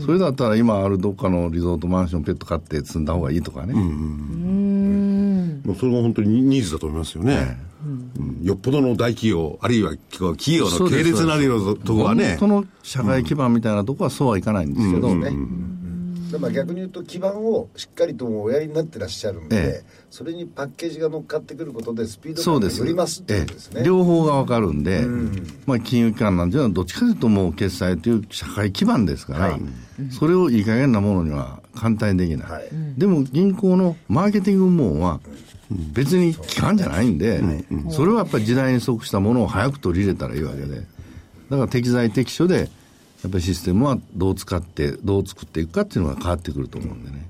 [0.00, 7.58] それだったら今あるどっかのリゾートマンション、ペット飼って住んだ方がいいとかね、もうそれが本当にニーズだと思いますよね。
[7.84, 8.38] うん。
[8.42, 12.38] よっぽどの大企業、あるいは企業の系列なりのとこはね。
[12.40, 15.30] 本、当の社会基盤みたいなとこはそうはいかないんですけど、ね
[16.30, 20.00] でまあ逆に言うと基盤をしっかりとおやりになってらっしゃるんで、ええ。
[20.10, 23.80] それにパッケージが乗っかってくることでスピード感がより増すってえことですね。
[23.82, 25.04] え、両方が分かるんで、
[25.66, 29.58] まあ、金融機関なんていうのは、どっちかというと、もう決済という社会基盤ですから、
[30.10, 32.68] それをいい加減なものには簡単にできない、はい。
[32.98, 35.20] でも銀行のマーケティング部門は、
[35.70, 37.40] 別に機関じゃないんで、
[37.90, 40.80] それはやっぱり時代に即したものを早く取り入れたらいいわけで、
[41.50, 42.68] だから適材適所で、
[43.22, 47.28] やっぱりシステムはどう使って、どう作っていくかっていうのが変わってくると思うんでね。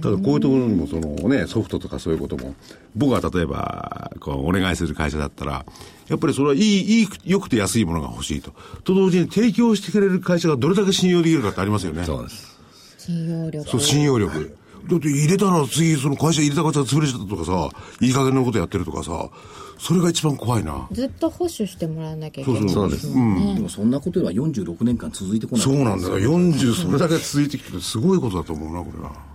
[0.00, 2.54] ただこういうところにもその、ね、ソフトとかそういうことも、
[2.96, 5.66] 僕が例えばこうお願いする会社だったら、
[6.08, 8.52] やっぱりそれはいい、いい、良くて安いものが欲しいと。
[8.84, 12.04] と同時に提供してくれる会社がどれだけ信用できるかってありますよね。
[12.04, 12.58] そうです。
[12.98, 13.68] 信用力。
[13.68, 14.56] そう、信用力。
[14.88, 19.28] だって入れたら次、その会社入れた会社が潰れちゃったとかさ、いい加減なことやってるとかさ、
[19.78, 20.88] それが一番怖いな。
[20.92, 23.54] ずっと保守してもらわなきゃいけないそうですもんね。
[23.54, 26.18] でもそんなことでは46年間続いてこないそうなんだよ。
[26.18, 29.34] 40、それだけ続いてきてすごいことだと思うな、これは。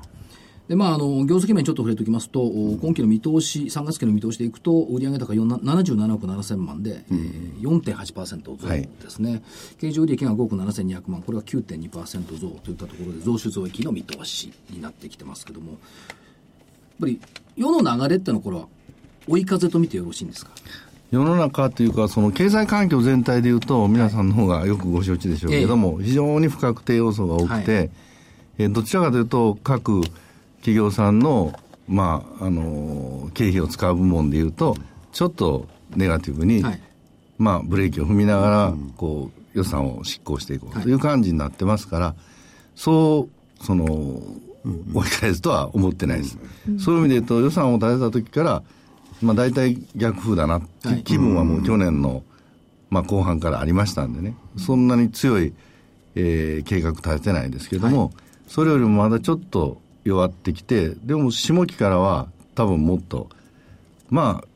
[0.70, 9.42] でまあ、あの業績面ちょっと触れておきますと、お今期の見通し、3月期の見通しでいくと、売上高4な77億7000万で、えー、4.8%増ですね、
[9.80, 15.80] 経常利益が5億7200万、これが9.2%増といったところで、増収増益の見通しになってきてますけども、やっ
[17.00, 17.20] ぱり
[17.58, 18.68] 世の流れってのは、これは
[19.28, 20.52] 追い風と見てよろしいんですか？
[21.12, 27.90] 世の中というか、その経済環境全体でいうと、皆さんの方がよくご承知でしょうけども、非常に不確定要素が多くて、はい。
[28.60, 30.02] えーどちらかというと、各
[30.58, 31.54] 企業さんの、
[31.88, 34.76] まあ、あの、経費を使う部門でいうと、
[35.14, 36.82] ちょっとネガティブに、はい。
[37.38, 42.16] まあ、ブレーキを踏みながら、こう、予算を執行していこうという感じになってますから、
[42.76, 43.30] そ
[43.62, 43.86] う、その、
[44.94, 46.38] 追い返すとは思ってないです。
[46.80, 48.64] そういう意味で言うと、予算を立てた時から、
[49.22, 50.60] まあ、大体逆風だな。
[50.60, 51.00] ってい。
[51.00, 52.24] う気分はもう去年の、
[52.90, 55.54] まあ、後半からありましたんでね、そんなに強い、
[56.16, 58.12] えー計画立ててないですけども、
[58.48, 63.30] それよりもまだちょっと弱ってきて、でも下期からは多分もっと、
[64.10, 64.48] まあ、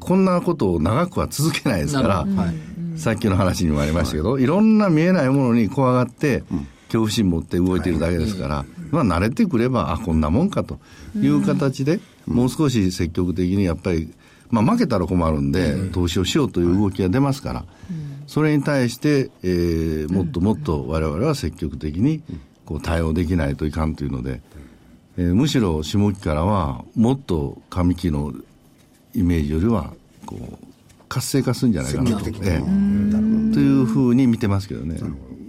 [0.00, 2.26] こんなことを長くは続けないですから、
[2.96, 6.44] さっきの話にもありましたけど、い、ろんな見えないものに怖がって、
[6.86, 10.78] 恐怖心持って動いているだけですから、まあ慣れてくれば、あ、こんなもんかと
[11.16, 14.12] いう形で、もう少し積極的にやっぱり、
[14.50, 17.64] まあ負けたら困るんで、投資をしようという動きが出ますから、
[18.26, 22.22] それに対して、えーもっともっと我々は積極的に
[22.64, 24.40] こう対応できないといかんというので、
[25.16, 28.32] えーむしろ下期からは、もっと上期の
[29.14, 29.92] イメージよりは、
[30.26, 30.66] こう、
[31.08, 32.26] 活性化するんじゃないかなと。
[32.26, 33.52] ええ。
[33.52, 34.98] というふうに見てますけどね。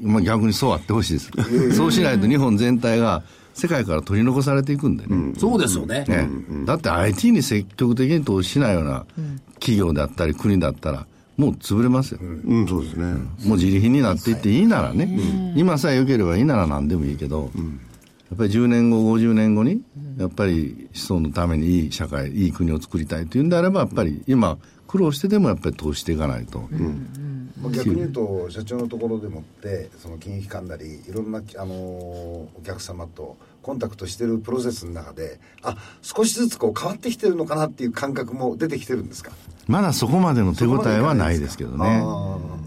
[0.01, 1.31] まあ逆にそうあってほしいです。
[1.75, 5.33] そうしないと日本全体が世界から取り残されていくんでね。
[5.37, 6.05] そうですよね。
[6.07, 9.05] ええだって IT に積極的に投資しないような
[9.55, 11.05] 企業だったり国だったら、
[11.37, 12.19] もう潰れますよ。
[12.21, 13.13] うん、そうですね。
[13.45, 17.51] もう自利品になっていっていいならね、今さえ良ければいいなら何でもいいけど、
[18.29, 19.81] やっぱり10年後、50年後に、
[20.17, 24.57] やっぱり子孫のためにいい社会、いい国を作りたいというんであれば、やっぱり今、
[24.93, 26.59] 苦労してでもやっぱり投資していかないと。
[27.59, 39.31] まあ逆に言うと社長のところでもってその金融機関なりいろんな、あのーお客様とコンタクトしてるプロセスの中であ少しずつこう変わってきてるのかなっていう感覚も出てきてるんですか？
[39.67, 42.03] まだそこまでの手応えはないですけどね。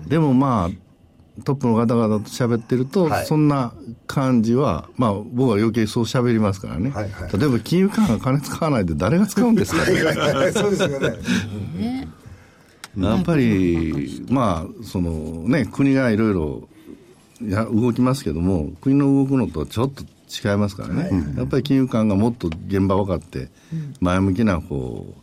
[0.08, 3.26] でもまあ、トップの方々と喋ってると、はい。
[3.26, 3.74] そんな
[4.06, 6.88] 感じは、まあ僕は余計そう喋りますからね。
[6.90, 7.38] はいはい。
[7.38, 10.00] 例えば金融機関が金使わないで誰が使うんですかね。
[10.56, 12.08] そうですよね
[12.96, 15.10] やっぱり、まあ、その
[15.46, 16.68] ね、国がいろいろ
[17.42, 23.50] いや動きますけども、国の動くのとはちょっと違いますからね、やっぱり金融機関がもっと現場分かって、
[24.00, 25.20] 前向きなこう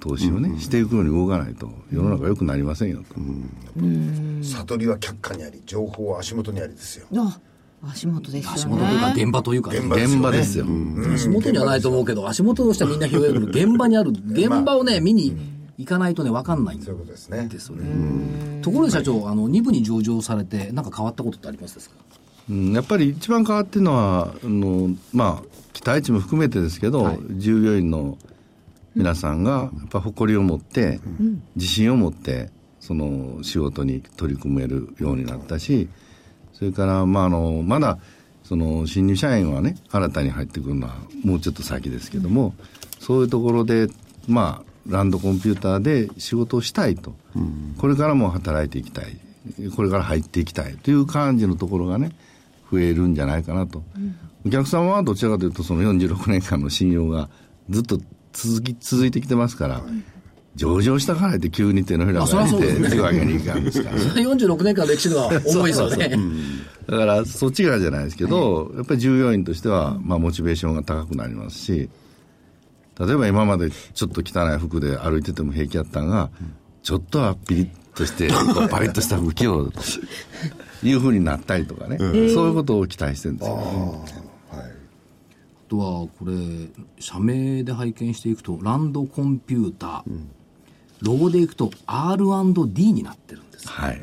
[0.00, 3.02] 投資をね、していくように動かないと、世の中良くなりませんよ。
[3.08, 3.14] と。
[4.42, 7.06] 悟りは客観にあり、情報は足元にありですよ。
[7.82, 8.54] 足元ですよね。
[8.54, 10.66] 足元というか現場というか、ね、現場ですよ。
[11.14, 14.10] 足元にはないと思うけど、足元としてはみんな広げる現場にある。
[14.10, 17.48] 現場をね、見に行かないとね、分かんないんですよね。
[17.48, 18.60] ですよね。
[18.62, 21.96] ところで社長、あの、2部に上場されて、なんか変わったことってありますですか？
[22.50, 28.18] うん、やっぱり一番変わってるのは、あのまあ、期待値も含めてですけど、はい、従業員の
[28.96, 30.98] 皆さんがやっぱ誇りを持って、
[31.54, 32.50] 自信を持って、
[32.80, 35.88] その仕事に取り組めるようになったし、
[36.54, 37.98] それから、まあ、あのまだ
[38.42, 42.54] その新入社員はね、新たに入ってくるのはもうちょっと先ですけども、
[42.98, 43.88] そういうところで、
[44.26, 47.14] まあ、ランドコンピューターで仕事をしたいと、
[47.78, 49.16] これからも働いていきたい、
[49.76, 52.12] これから入っていきたいという感じのところがね、
[52.70, 53.82] 増えるんじゃないかなと。
[54.46, 57.28] お客さんはどちらかというと、その46年間の信用が
[57.70, 58.00] ずっと
[58.32, 59.82] 続き、続いてきてますから、
[60.56, 63.96] 上場したからって急に手のひらが出て、っていうわけにいかんですから。
[64.16, 66.18] 46年間歴史のは重いですよね。
[66.88, 71.88] だからそっち側じゃないですけど、やっぱり従業員としては、まあ、モチベーションが高くなりますし、
[72.98, 76.30] 例えば今までちょっと汚い服で歩いてても平気やったんが、
[76.82, 78.28] ちょっとはピリッとして、
[78.70, 79.80] パリッとした服着ようと
[80.82, 84.28] いうふうになったりとかね、そういうことを期待してるんですよ、ね。
[85.68, 86.32] とはこれ
[86.98, 90.30] 社名で拝見していくとランドコンピューター、うん、
[91.02, 94.00] ロゴでいくと R&D になってるんです、はい、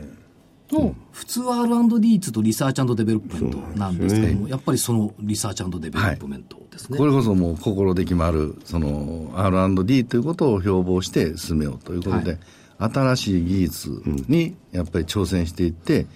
[0.67, 12.37] と、普通 R&D つうと research development なんですけども、ね、やっぱりその research developmentですね、はい、これこそもう心で決まるその R&D ということを標榜して進めようということで、
[12.77, 16.07] はい、新しい技術にやっぱり挑戦していって、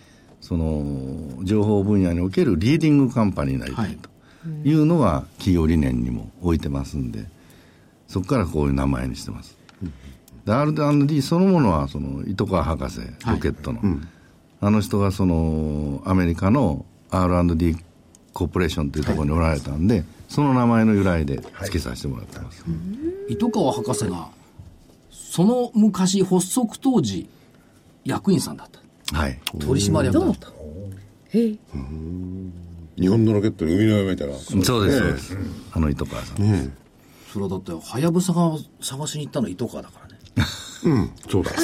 [0.42, 4.10] その情報分野におけるリーディングカンパニーになりたいと。
[4.64, 4.74] い。
[4.74, 7.26] うのが企業理念にも置いてますんで、
[8.08, 9.58] そこからこういう名前にしてます。
[10.46, 14.08] で、R&D そのものは、その、糸川博士、ロケットの、はいうん、
[14.62, 17.78] あの人がその、アメリカの R&D
[18.34, 22.64] コーポレーションというところにおられたんで、はい、その名前の由来で付けさせてもらってます。
[22.64, 22.70] は
[23.30, 24.30] い、糸川博士が、
[25.12, 27.30] その昔、発足当時、
[28.04, 29.18] 役員さんだった。
[29.18, 29.40] はい。
[29.60, 30.48] 取締役だった。
[31.30, 31.56] へえ。
[32.98, 34.34] 日本のロケットに海の上見たら。
[34.36, 35.38] そうです、そうです。
[35.72, 36.44] あの糸川さん。
[36.44, 36.70] ね
[37.32, 40.20] それはだって、はやぶさが探しに行ったの糸川だからね。
[40.84, 41.52] うん、そうだ。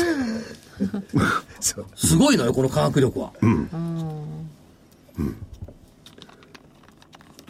[1.95, 3.31] すごいのよ、この科学力は。
[3.41, 3.69] うん。
[5.17, 5.35] うん、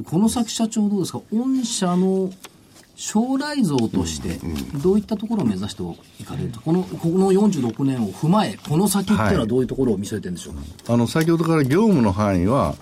[0.03, 1.21] この先社長どうですか？
[1.33, 2.29] 御社の
[2.95, 4.39] 将来像として、
[4.81, 5.83] どういったところを目指して
[6.21, 12.75] いかれると、このこの46年を踏まえ、この先っていうのはどういうところを見据えてるんでしょうか、はい、あの先ほどから業務の範囲は、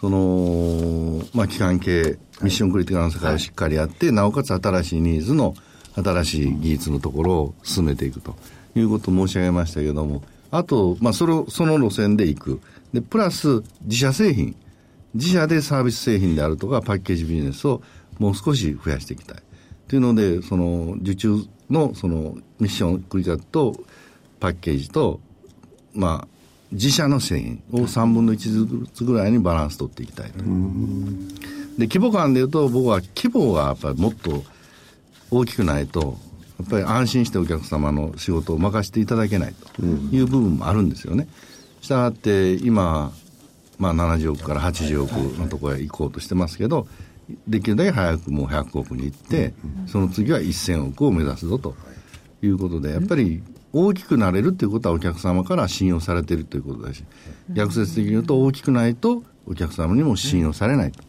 [0.00, 5.54] その、まあ、機関系、ミッションクリティカルな世界をしっかりやって、はい、なおかつ新しいニーズの
[5.96, 8.36] 新しい技術のところを進めていくと
[8.80, 12.60] いうことを申し上げましたけれども、あと、まあ、それを、その路線でいく。
[12.92, 14.54] で、プラス、自社製品。
[15.14, 17.82] 自社でサービス製品であるとか、パッケージビジネスを
[18.18, 19.42] もう少し増やしていきたい。
[19.88, 23.76] というので、その、受注の、その、ミッションクリティカルと、
[24.40, 25.20] パッケージと、
[25.94, 26.28] まあ、
[26.72, 28.38] 自社の製品を3分の1
[28.82, 30.38] ずつぐらいにバランス取っていきたいと。
[31.78, 34.42] で、規模感でいうと、僕は規模がやっぱりもっと
[35.30, 36.25] 大きくないと、や
[36.64, 41.28] っぱり安心してお客様の仕事を任せていただけないという部分もあるんですよね。
[41.80, 43.12] したがって、今、
[43.78, 46.86] まあ70億から80億のところへ行こうとしてますけど、
[47.46, 49.54] できるだけ早くもう100億に行って、
[49.86, 51.76] その次は1000億を目指すぞと
[52.42, 53.42] いうことで、やっぱり
[53.72, 57.04] 大きくなれるということはお客様から信用されているということだし、
[57.50, 61.02] 逆説的に言うと大きくないとお客様にも信用されないと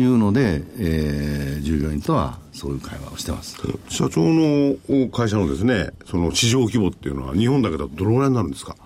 [0.00, 3.56] いうので、えー、従業員とはそういう会話をしてます。
[3.88, 4.76] 社長の
[5.10, 8.76] 会社のですね、その市場規模っていうのは日本だけだとどのぐらいになるんですか？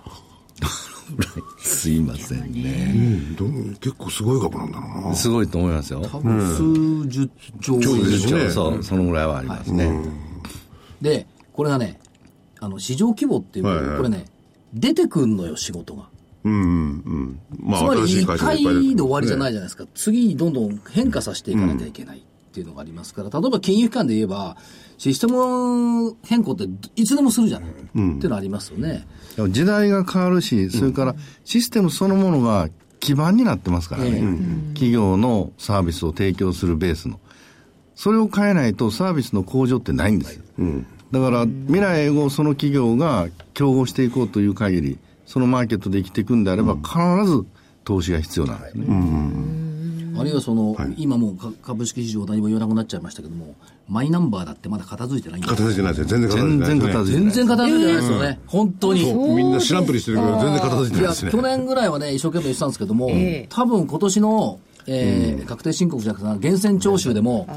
[1.59, 5.15] すいませんね、うん、結構すごい額なんだろうな。
[5.15, 6.01] すごいと思いますよ。
[6.01, 7.29] 多分数十
[7.61, 8.49] 兆円ですね。
[8.49, 10.05] そうそのぐらいはありますね、はい、
[11.01, 11.99] でこれがね
[12.63, 14.25] あの、市場規模っていう、はいはい、これね、
[14.73, 16.07] 出てくんのよ、仕事が。
[16.43, 17.39] うんうんうん。
[17.59, 18.57] まあ、つまり1回
[18.95, 19.83] で終わりじゃないじゃないですか。
[19.83, 22.21] ね、次にどんどん変化させていかなきゃいけないっ
[22.53, 24.57] ていうのがありますから、例えば金融機関で言えば、
[24.97, 26.65] システム変更って
[26.95, 29.07] いつでもするじゃない、うん、っていうのありますよね。
[29.49, 31.15] 時代が変わるし、それから
[31.45, 32.69] システムそのものが
[32.99, 37.19] 基盤になってますからね、うん、企業のサービスを提供するベースの。
[37.95, 40.43] それを変えないとサービスの向上ってないんですよ。
[40.59, 40.85] うん。
[41.11, 47.45] だから未来をその企業が競合していこうという限り、そのマーケットで生きていくんであれば、必ず
[47.83, 48.85] 投資が必要なんですね。
[50.15, 53.55] あるいはその、今もうか株式市場何も言わなくなっちゃいましたけども、
[53.89, 56.19] マイナンバーだってまだ片付いてないんです片付いてないですよ。
[56.19, 57.07] 全然片付いてない全然ですね。
[57.07, 57.23] 片付いてない。
[57.23, 58.39] 全然片付いてないですよね。
[58.47, 59.13] 本当に。
[59.13, 61.31] みんな知らんぷりしてるけど、全然片付いてないですね。
[61.31, 67.47] 去年ぐらいはね、一生懸命言ってたんですけども、ええ多分今年の、えー確定申告じゃなくてな、源泉徴収でも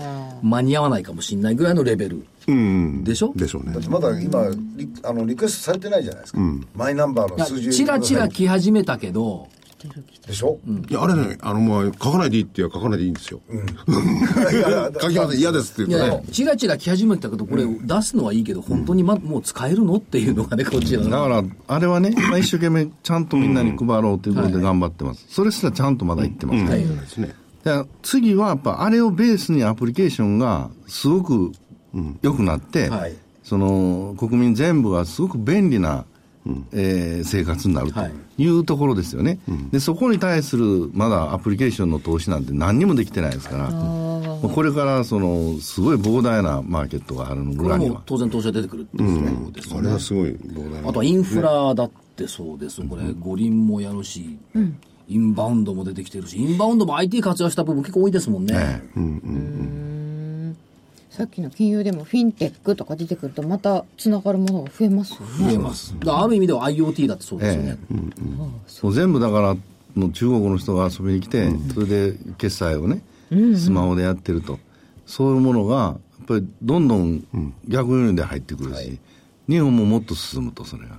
[0.43, 3.05] 間に合わないかもしれないぐらいのレベルうん。
[3.05, 3.72] でしょ、でしょうね。
[3.72, 3.83] だっ。
[3.83, 4.45] てまだ今
[4.77, 6.41] リあのリクエストされてないじゃないですか、
[6.74, 7.70] マイナンバーの数字。
[7.70, 9.49] チラチラ来始めたけど、
[10.27, 10.59] でしょ、
[10.89, 13.41] いや、あれね、あの、まあ、書かないでいいって言えば書かないでいいんですよ。
[15.01, 16.24] 書きません、嫌ですって言うとね。
[16.33, 21.11] チラチラ来始めたけど、これ出すのはいいけど、本当に、ま、もう使えるのっていうのがね、こちらの。
[21.11, 25.27] だから、あれはね、今一生懸命ちゃんとみんなに配ろうということで頑張ってます。
[25.29, 26.70] それすらちゃんとまだ言ってますね。
[26.70, 27.35] はいですね。
[27.64, 31.53] で次はやっぱあれをベースにアプリケーションがすごく
[32.22, 33.16] 良くなって、はい
[33.47, 36.05] その国民全部がすごく便利な、
[36.73, 38.13] えー生活になるとはい。
[38.39, 39.39] いうところですよね、
[39.73, 43.69] でそこに対するまだアプリケーションの投資なんて何にもできてないですから、
[44.49, 48.03] これからそのすごい膨大なマーケットがあるのこれはもうぐらいには。
[48.05, 49.81] 当然投資が出てくるっていうことですよね。
[49.81, 50.89] あれはすごい膨大な。
[50.91, 54.39] あとはインフラだってそうです、これ、五輪もやるし、
[55.09, 58.55] インバウンドも出てきてるし、インバウンドも IT 活用した部分結構多いですもんね。
[58.55, 58.83] え
[61.17, 65.27] さっきの金融でもフィンテックとか出てくるとまたつながるものが増えますよね。
[65.47, 65.95] 増えます。
[66.07, 67.79] ある意味では IoT だってそうですよね。
[67.89, 69.57] もう全部だから
[69.95, 73.01] もう中国の人が遊びに来て、それで決済をね、
[73.57, 74.59] スマホでやってると。
[75.07, 77.25] そういうものがやっぱりどんどん
[77.67, 78.99] 逆輸入で入ってくるし、
[79.49, 80.97] 日本ももっと進むとそれが。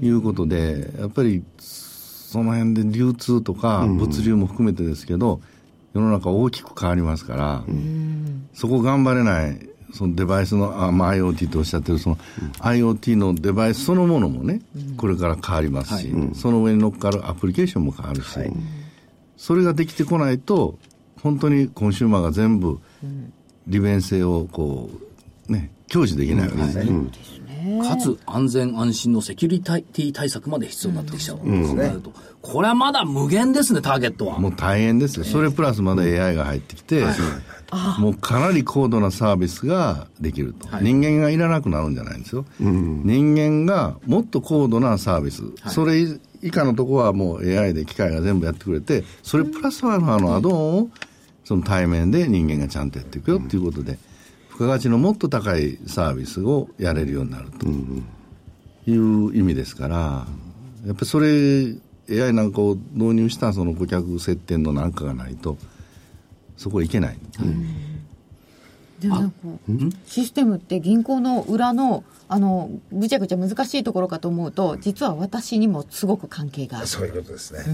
[0.00, 5.42] いうことでやっぱりその辺で流通とか物流も含めてですけど、
[5.94, 7.64] 世の中大きく変わりますから、
[8.52, 9.58] そこ頑張れない
[9.94, 12.16] そのデバイスのあ、まあ、IoT とおっしゃってるその
[12.58, 14.60] IoT のデバイスそのものもね、
[14.96, 18.28] これから変わりますし、その上に乗っかるアプリケーションも変わるし、
[19.36, 20.78] それができてこないと
[21.22, 22.80] 本当にコンシューマーが全部
[23.68, 24.90] 利便性をこ
[25.48, 27.10] うね享受できないわけですね。
[27.82, 32.12] かつ安全安心のセキュリティ対策まで必要になってきちゃうと考えると、
[32.44, 34.38] これはまだ無限ですね、ターゲットは。
[34.38, 35.24] もう大変ですよ。
[35.24, 37.02] それプラスまだ AI が入ってきて、
[37.98, 40.68] もうかなり高度なサービスができると。
[40.68, 42.44] はい人間がいらなくなるんじゃないんですよ。
[42.60, 45.42] 人間がもっと高度なサービス。
[45.68, 46.06] それ
[46.42, 50.90] 以下のところはもう AI で機械が全部やってくれて、それプラスアルファのアドオンを
[51.44, 53.98] その対面で人間がちゃんとやっていくよっていうことで、
[54.50, 57.66] 付加価値のもっと高いサービスをやれるようになると
[58.90, 60.26] いう意味ですから、
[60.86, 61.74] やっぱりそれ、
[62.10, 65.56] AI なんかを導入したその顧客接点のなんかがないと、
[66.56, 67.18] そこへ行けない。
[69.00, 76.86] でもなんかシステムって銀行の裏のあのぐちゃぐちゃ難しいところかと思うと実は私にもすごく関係がある。
[76.86, 77.64] そういうことですね、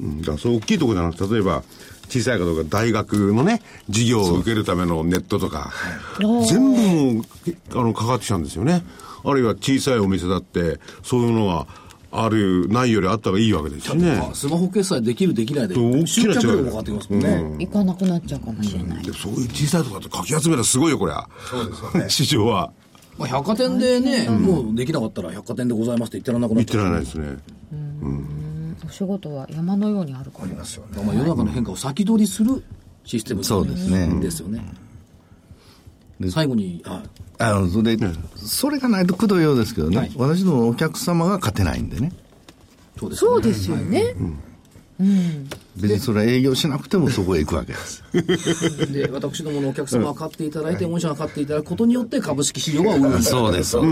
[0.00, 0.20] うん。
[0.20, 1.62] だからそう大きいところじゃなくて、例えば、
[2.08, 5.72] 小さいかどうか大学のね、授業を受けるためのネットとか、
[6.48, 7.24] 全部も
[7.72, 8.82] あのかかってきたんですよね。
[9.24, 11.66] あるいは小さいお店だって、そういうのが
[12.16, 14.22] ある、ないよりあった方がいいわけですしね。
[14.34, 21.26] スマホ決済できるできないで大き集な違い客力も変わってきますもんね、行かなくなっちゃうかもしれない、そういう小さいところだとかき集めたらすごいよ、こりゃ。
[21.50, 22.08] そうですよね。
[22.08, 22.72] 市場は。
[23.18, 27.36] まあ、百貨店でね、もうできなかったら百貨店でございますって言ってらんなくなっちゃうられないですね。
[28.86, 32.62] お仕事は山のようにあるからますよねまあ、世の中の変化を先取りする
[33.04, 34.64] システムそうですねですよね。
[36.30, 37.02] 最後に、あ
[37.38, 38.06] あのそれで、
[38.36, 42.12] それがないとくどいようですけどね、はい私のお客様が勝てないんでね、
[42.98, 44.14] そうですそうですよね、
[45.76, 48.04] 別にそれは営業しなくてもそこへ行くわけです。
[48.92, 53.22] で、私どものお客様が買っていただいて、御社が買っていただくことによって株式市場が潤う。
[53.22, 53.76] そうです。
[53.76, 53.84] こ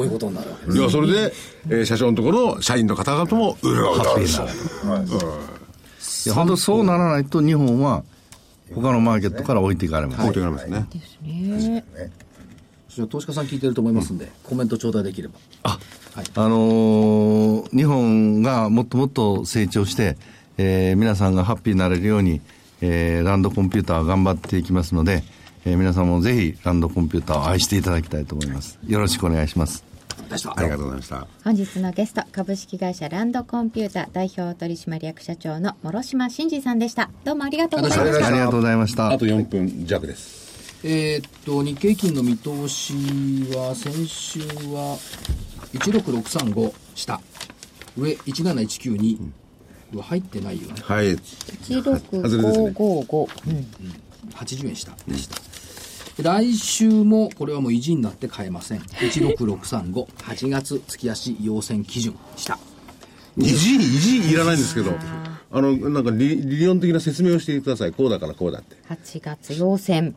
[0.00, 0.78] ういうことになるわけです。
[0.78, 1.32] いや、それで、
[1.68, 4.18] えー社長のところの社員の方々も潤うと。
[6.26, 8.04] いや本当そうならないと日本は
[8.74, 10.20] 他のマーケットから置いていかれます。
[10.22, 10.86] 置いてかれますね。
[11.22, 11.84] ね
[12.88, 15.34] それは投資家さん聞いてると思いますんで、コメント頂戴できれば。
[15.64, 15.78] あ
[16.48, 20.16] のー日本がもっともっと成長して、
[20.58, 22.40] えー皆さんがハッピーになれるように、
[22.80, 25.22] えーランドコンピューター頑張っていきますので、
[25.64, 28.78] えー皆さんもぜひランドコンピューターを愛していただきたいと思います。
[28.86, 29.89] よろしくお願いします。
[30.28, 30.52] でした。
[30.56, 31.26] ありがとうございました。
[31.44, 39.10] 本日のゲスト株式会社ランドコンピューター代表取締役社長の諸島真二さんでしたどうもありがとうございましたありがとうございました。
[39.10, 40.50] あと4分弱です。
[40.82, 42.94] えーっと、日経金の見通し
[43.54, 44.96] は、先週は
[45.74, 47.20] 16635下、
[47.96, 49.30] 上17192、
[49.92, 50.74] うわ入ってないよね。
[50.82, 51.16] はい。
[51.16, 53.66] 16555、うん
[54.30, 55.36] 80円下でした。
[56.22, 58.80] 来週もこれはもう維持になって買えません。
[58.80, 62.58] 16635、8月月足要線基準下。
[63.36, 64.92] 意地、意地いらないんですけど、
[65.52, 67.92] あの、なんか理理論的な説明をしてください。
[67.92, 68.76] こうだからこうだって。
[68.88, 70.14] 8月陽線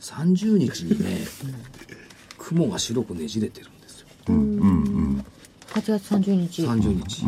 [0.00, 1.18] 30日にね、
[2.38, 4.06] 雲が白くねじれてるんですよ。
[4.28, 7.26] 8月30日30日。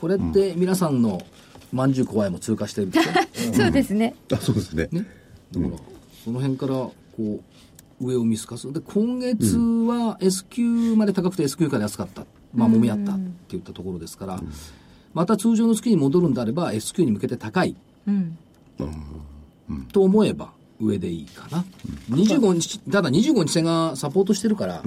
[0.00, 1.20] これって皆さんの
[1.72, 3.10] まんじゅう怖いも通過してるでしょ
[3.54, 4.88] そうですねあ、そうですね。
[4.92, 5.06] ね。
[5.52, 5.72] だから、
[6.26, 7.40] その辺から、こう、
[8.04, 8.72] 上を見透かす。
[8.72, 12.26] で、今月は S q まで高くて S q から安かった。
[12.52, 14.40] まあ、揉み合ったっていったところですから、
[15.14, 17.76] また通常の月に戻るんであれば S q に向けて高い。
[19.92, 20.50] と思えば、
[20.80, 21.64] 上でいいかな。
[22.10, 24.82] 25日、ただ25日線がサポートしてるから、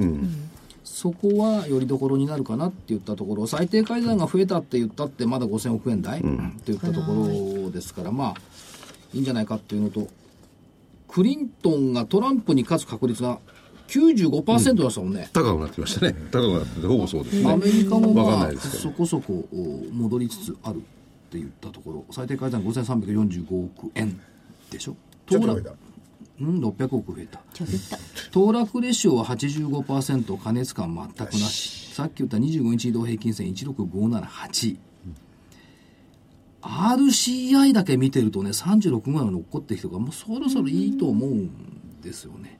[0.84, 6.28] そこはよりどころになるかなって言ったところ、最低改ざんが増えたって言ったって、まだ5000億円台、って
[6.74, 8.34] 言ったところですから、まあ、
[9.14, 10.10] いいんじゃないかっていうのと、
[11.10, 13.40] クリントンがトランプに勝つ確率が
[13.88, 15.30] 95%でしたもんね。
[15.34, 16.16] 高くなってきましたね。
[16.32, 17.52] 高くなってて、ほぼそうですね。
[17.52, 19.58] アメリカもまあないですけどそこそこお
[19.92, 20.80] 戻りつつあるっ
[21.32, 24.20] て言ったところ、最低改ざん5345億円
[24.70, 24.96] でしょ？
[25.26, 25.76] 騰落
[26.42, 27.42] うん、600億増えた。
[28.32, 31.94] 騰落レシオは85%、過熱感全くなし。
[31.94, 34.78] さっき言った25日移動平均線16578。
[36.62, 41.50] RCI だけ見てるとね、36ぐらいの残ってきてるから、もうそろそろいいと思うん
[42.02, 42.60] ですよね。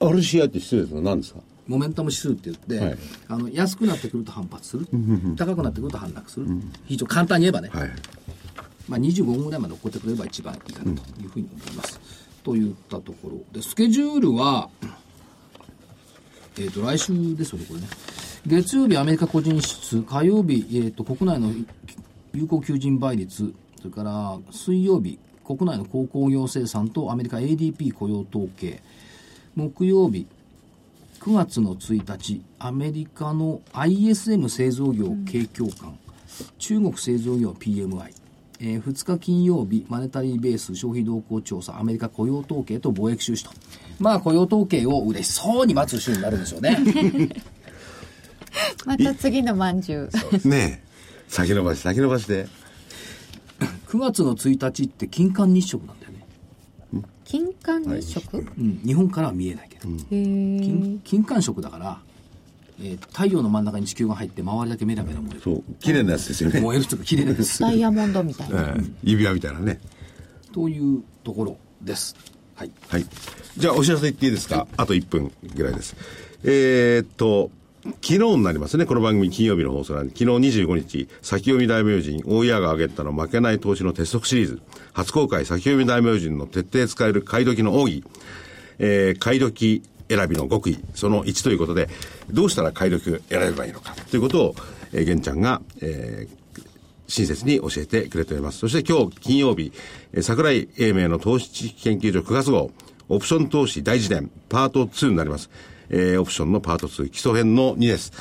[0.00, 1.40] RCI って失礼ですが何ですか？
[1.66, 2.98] モメンタム指数って言って、はい
[3.28, 4.86] あの安くなってくると反発する、
[5.36, 6.46] 高くなってくると反落する、
[6.86, 7.90] 非常に簡単に言えばね、はい。
[8.88, 12.00] まあ、25ぐらいまで残ってくれれば一番いいかなというふうに思います。
[12.42, 14.70] といったところで、スケジュールは、
[16.58, 17.86] えっ、と、来週ですよね、これね。
[18.46, 21.52] 月曜日、アメリカ個人支出、火曜日、えっ、と、国内の
[22.34, 28.82] 有効求人倍率、それから水曜日、国内の鉱工業生産とアメリカ ADP 雇用統計、
[29.54, 30.26] 木曜日、
[31.20, 35.98] 9月の1日、アメリカの ISM 製造業景況感、
[36.58, 38.12] 中国製造業 PMI、
[38.60, 43.50] えー2日金曜日、マネタリーベース消費動向調査、アメリカ雇用統計と貿易収支と。
[43.98, 46.78] まあ雇用統計を嬉しそうに待つ週になるんでしょうね。
[48.86, 50.08] また次のまんじゅ
[50.44, 50.87] うねえ。
[51.28, 52.48] 先延ばし、先延ばしで。
[53.88, 56.26] 9月の1日って金環日食なんだよね。
[57.24, 58.38] 金環日食？
[58.38, 59.88] うん、日本からは見えないけど。
[59.88, 62.00] へえ金金環食だから、
[62.80, 65.40] えー太陽の真ん中に地球が入って周りだけメラメラ燃える。
[65.40, 65.62] そう。
[65.80, 66.60] 綺麗なやつですよね。
[66.60, 67.60] 燃えるというか綺麗です。
[67.60, 69.80] ダイヤモンドみたいなええ指輪みたいなね。
[70.52, 72.16] というところです。
[72.54, 72.70] はい。
[72.88, 73.06] はい。
[73.56, 75.96] じゃあ、お知らせ言っていいですか、あと1分ぐらいです。
[76.44, 77.50] えーっと、
[78.02, 84.62] 昨日になりますね、この番組金曜日の放送なんで、昨日25日、先読み大名人、大家が挙げたの負けない投資の鉄則シリーズ、
[84.92, 88.04] 初公開先読み大名人の徹底使える買い時の奥義、
[88.78, 91.88] えー、買い時選びの極意、その1ということで、
[92.30, 94.54] どうしたら買い時を選べばいいのか、ということを、
[94.92, 96.38] えー、玄ちゃんが、えー
[97.10, 98.58] 親切に教えてくれております。
[98.58, 99.72] そして今日金曜日、
[100.12, 102.70] えー桜井英明の投資知識研究所9月号、
[103.08, 105.48] オプション投資大辞典、パート2になります。
[105.90, 108.12] えーオプションのパート2、基礎編の2です。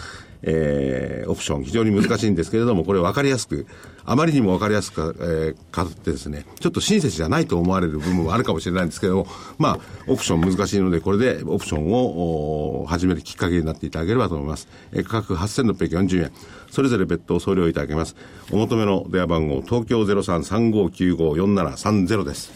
[0.44, 3.66] えーオプション非常に難しいんですけれども、これ分かりやすく、
[4.06, 14.70] あまりにも分かりやすく、えー、語ってですね、ちょっと親切じゃないと思われる部分もあるかもしれないんですけども、まあ、オプション難しいので、これでオプションを始めるきっかけになっていただければと思います。
[14.94, 16.32] えー価格8640円。
[16.72, 18.16] それぞれ別途送料いただけます。
[18.52, 22.52] お求めの電話番号、東京0335954730です。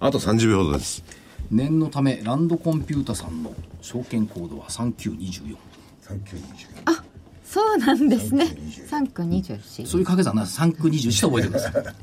[0.00, 1.04] あと30秒ほどです。
[1.50, 5.56] 念のため、ランドコンピュータさんの証券コードは3924。
[6.02, 7.02] 3920
[7.44, 11.72] そうなんですね3区24そういう掛け算な3921と覚えてください。
[11.72, 11.94] 覚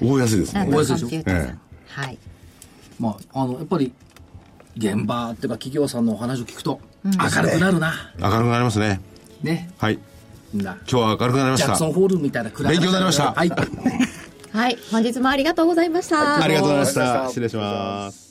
[0.00, 0.60] えやすいですね。
[0.60, 1.58] 覚えやすいでしょューターさん、え
[1.88, 2.18] はい
[3.00, 3.92] まあ、あの、やっぱり、
[4.76, 8.12] 現場っていうか企業さんのお話を聞くと、明るくなるな。
[8.18, 9.00] 明るくなりますね。
[9.42, 9.70] ね。
[9.78, 9.98] はい。
[10.54, 11.86] 今日は明るくなりましたジャクソ。
[11.88, 13.50] ンホールみたいな暗い勉強になりましたはい。
[14.52, 17.28] はい本日もありがとうございましたありがとうございました。
[17.28, 18.29] 失礼します。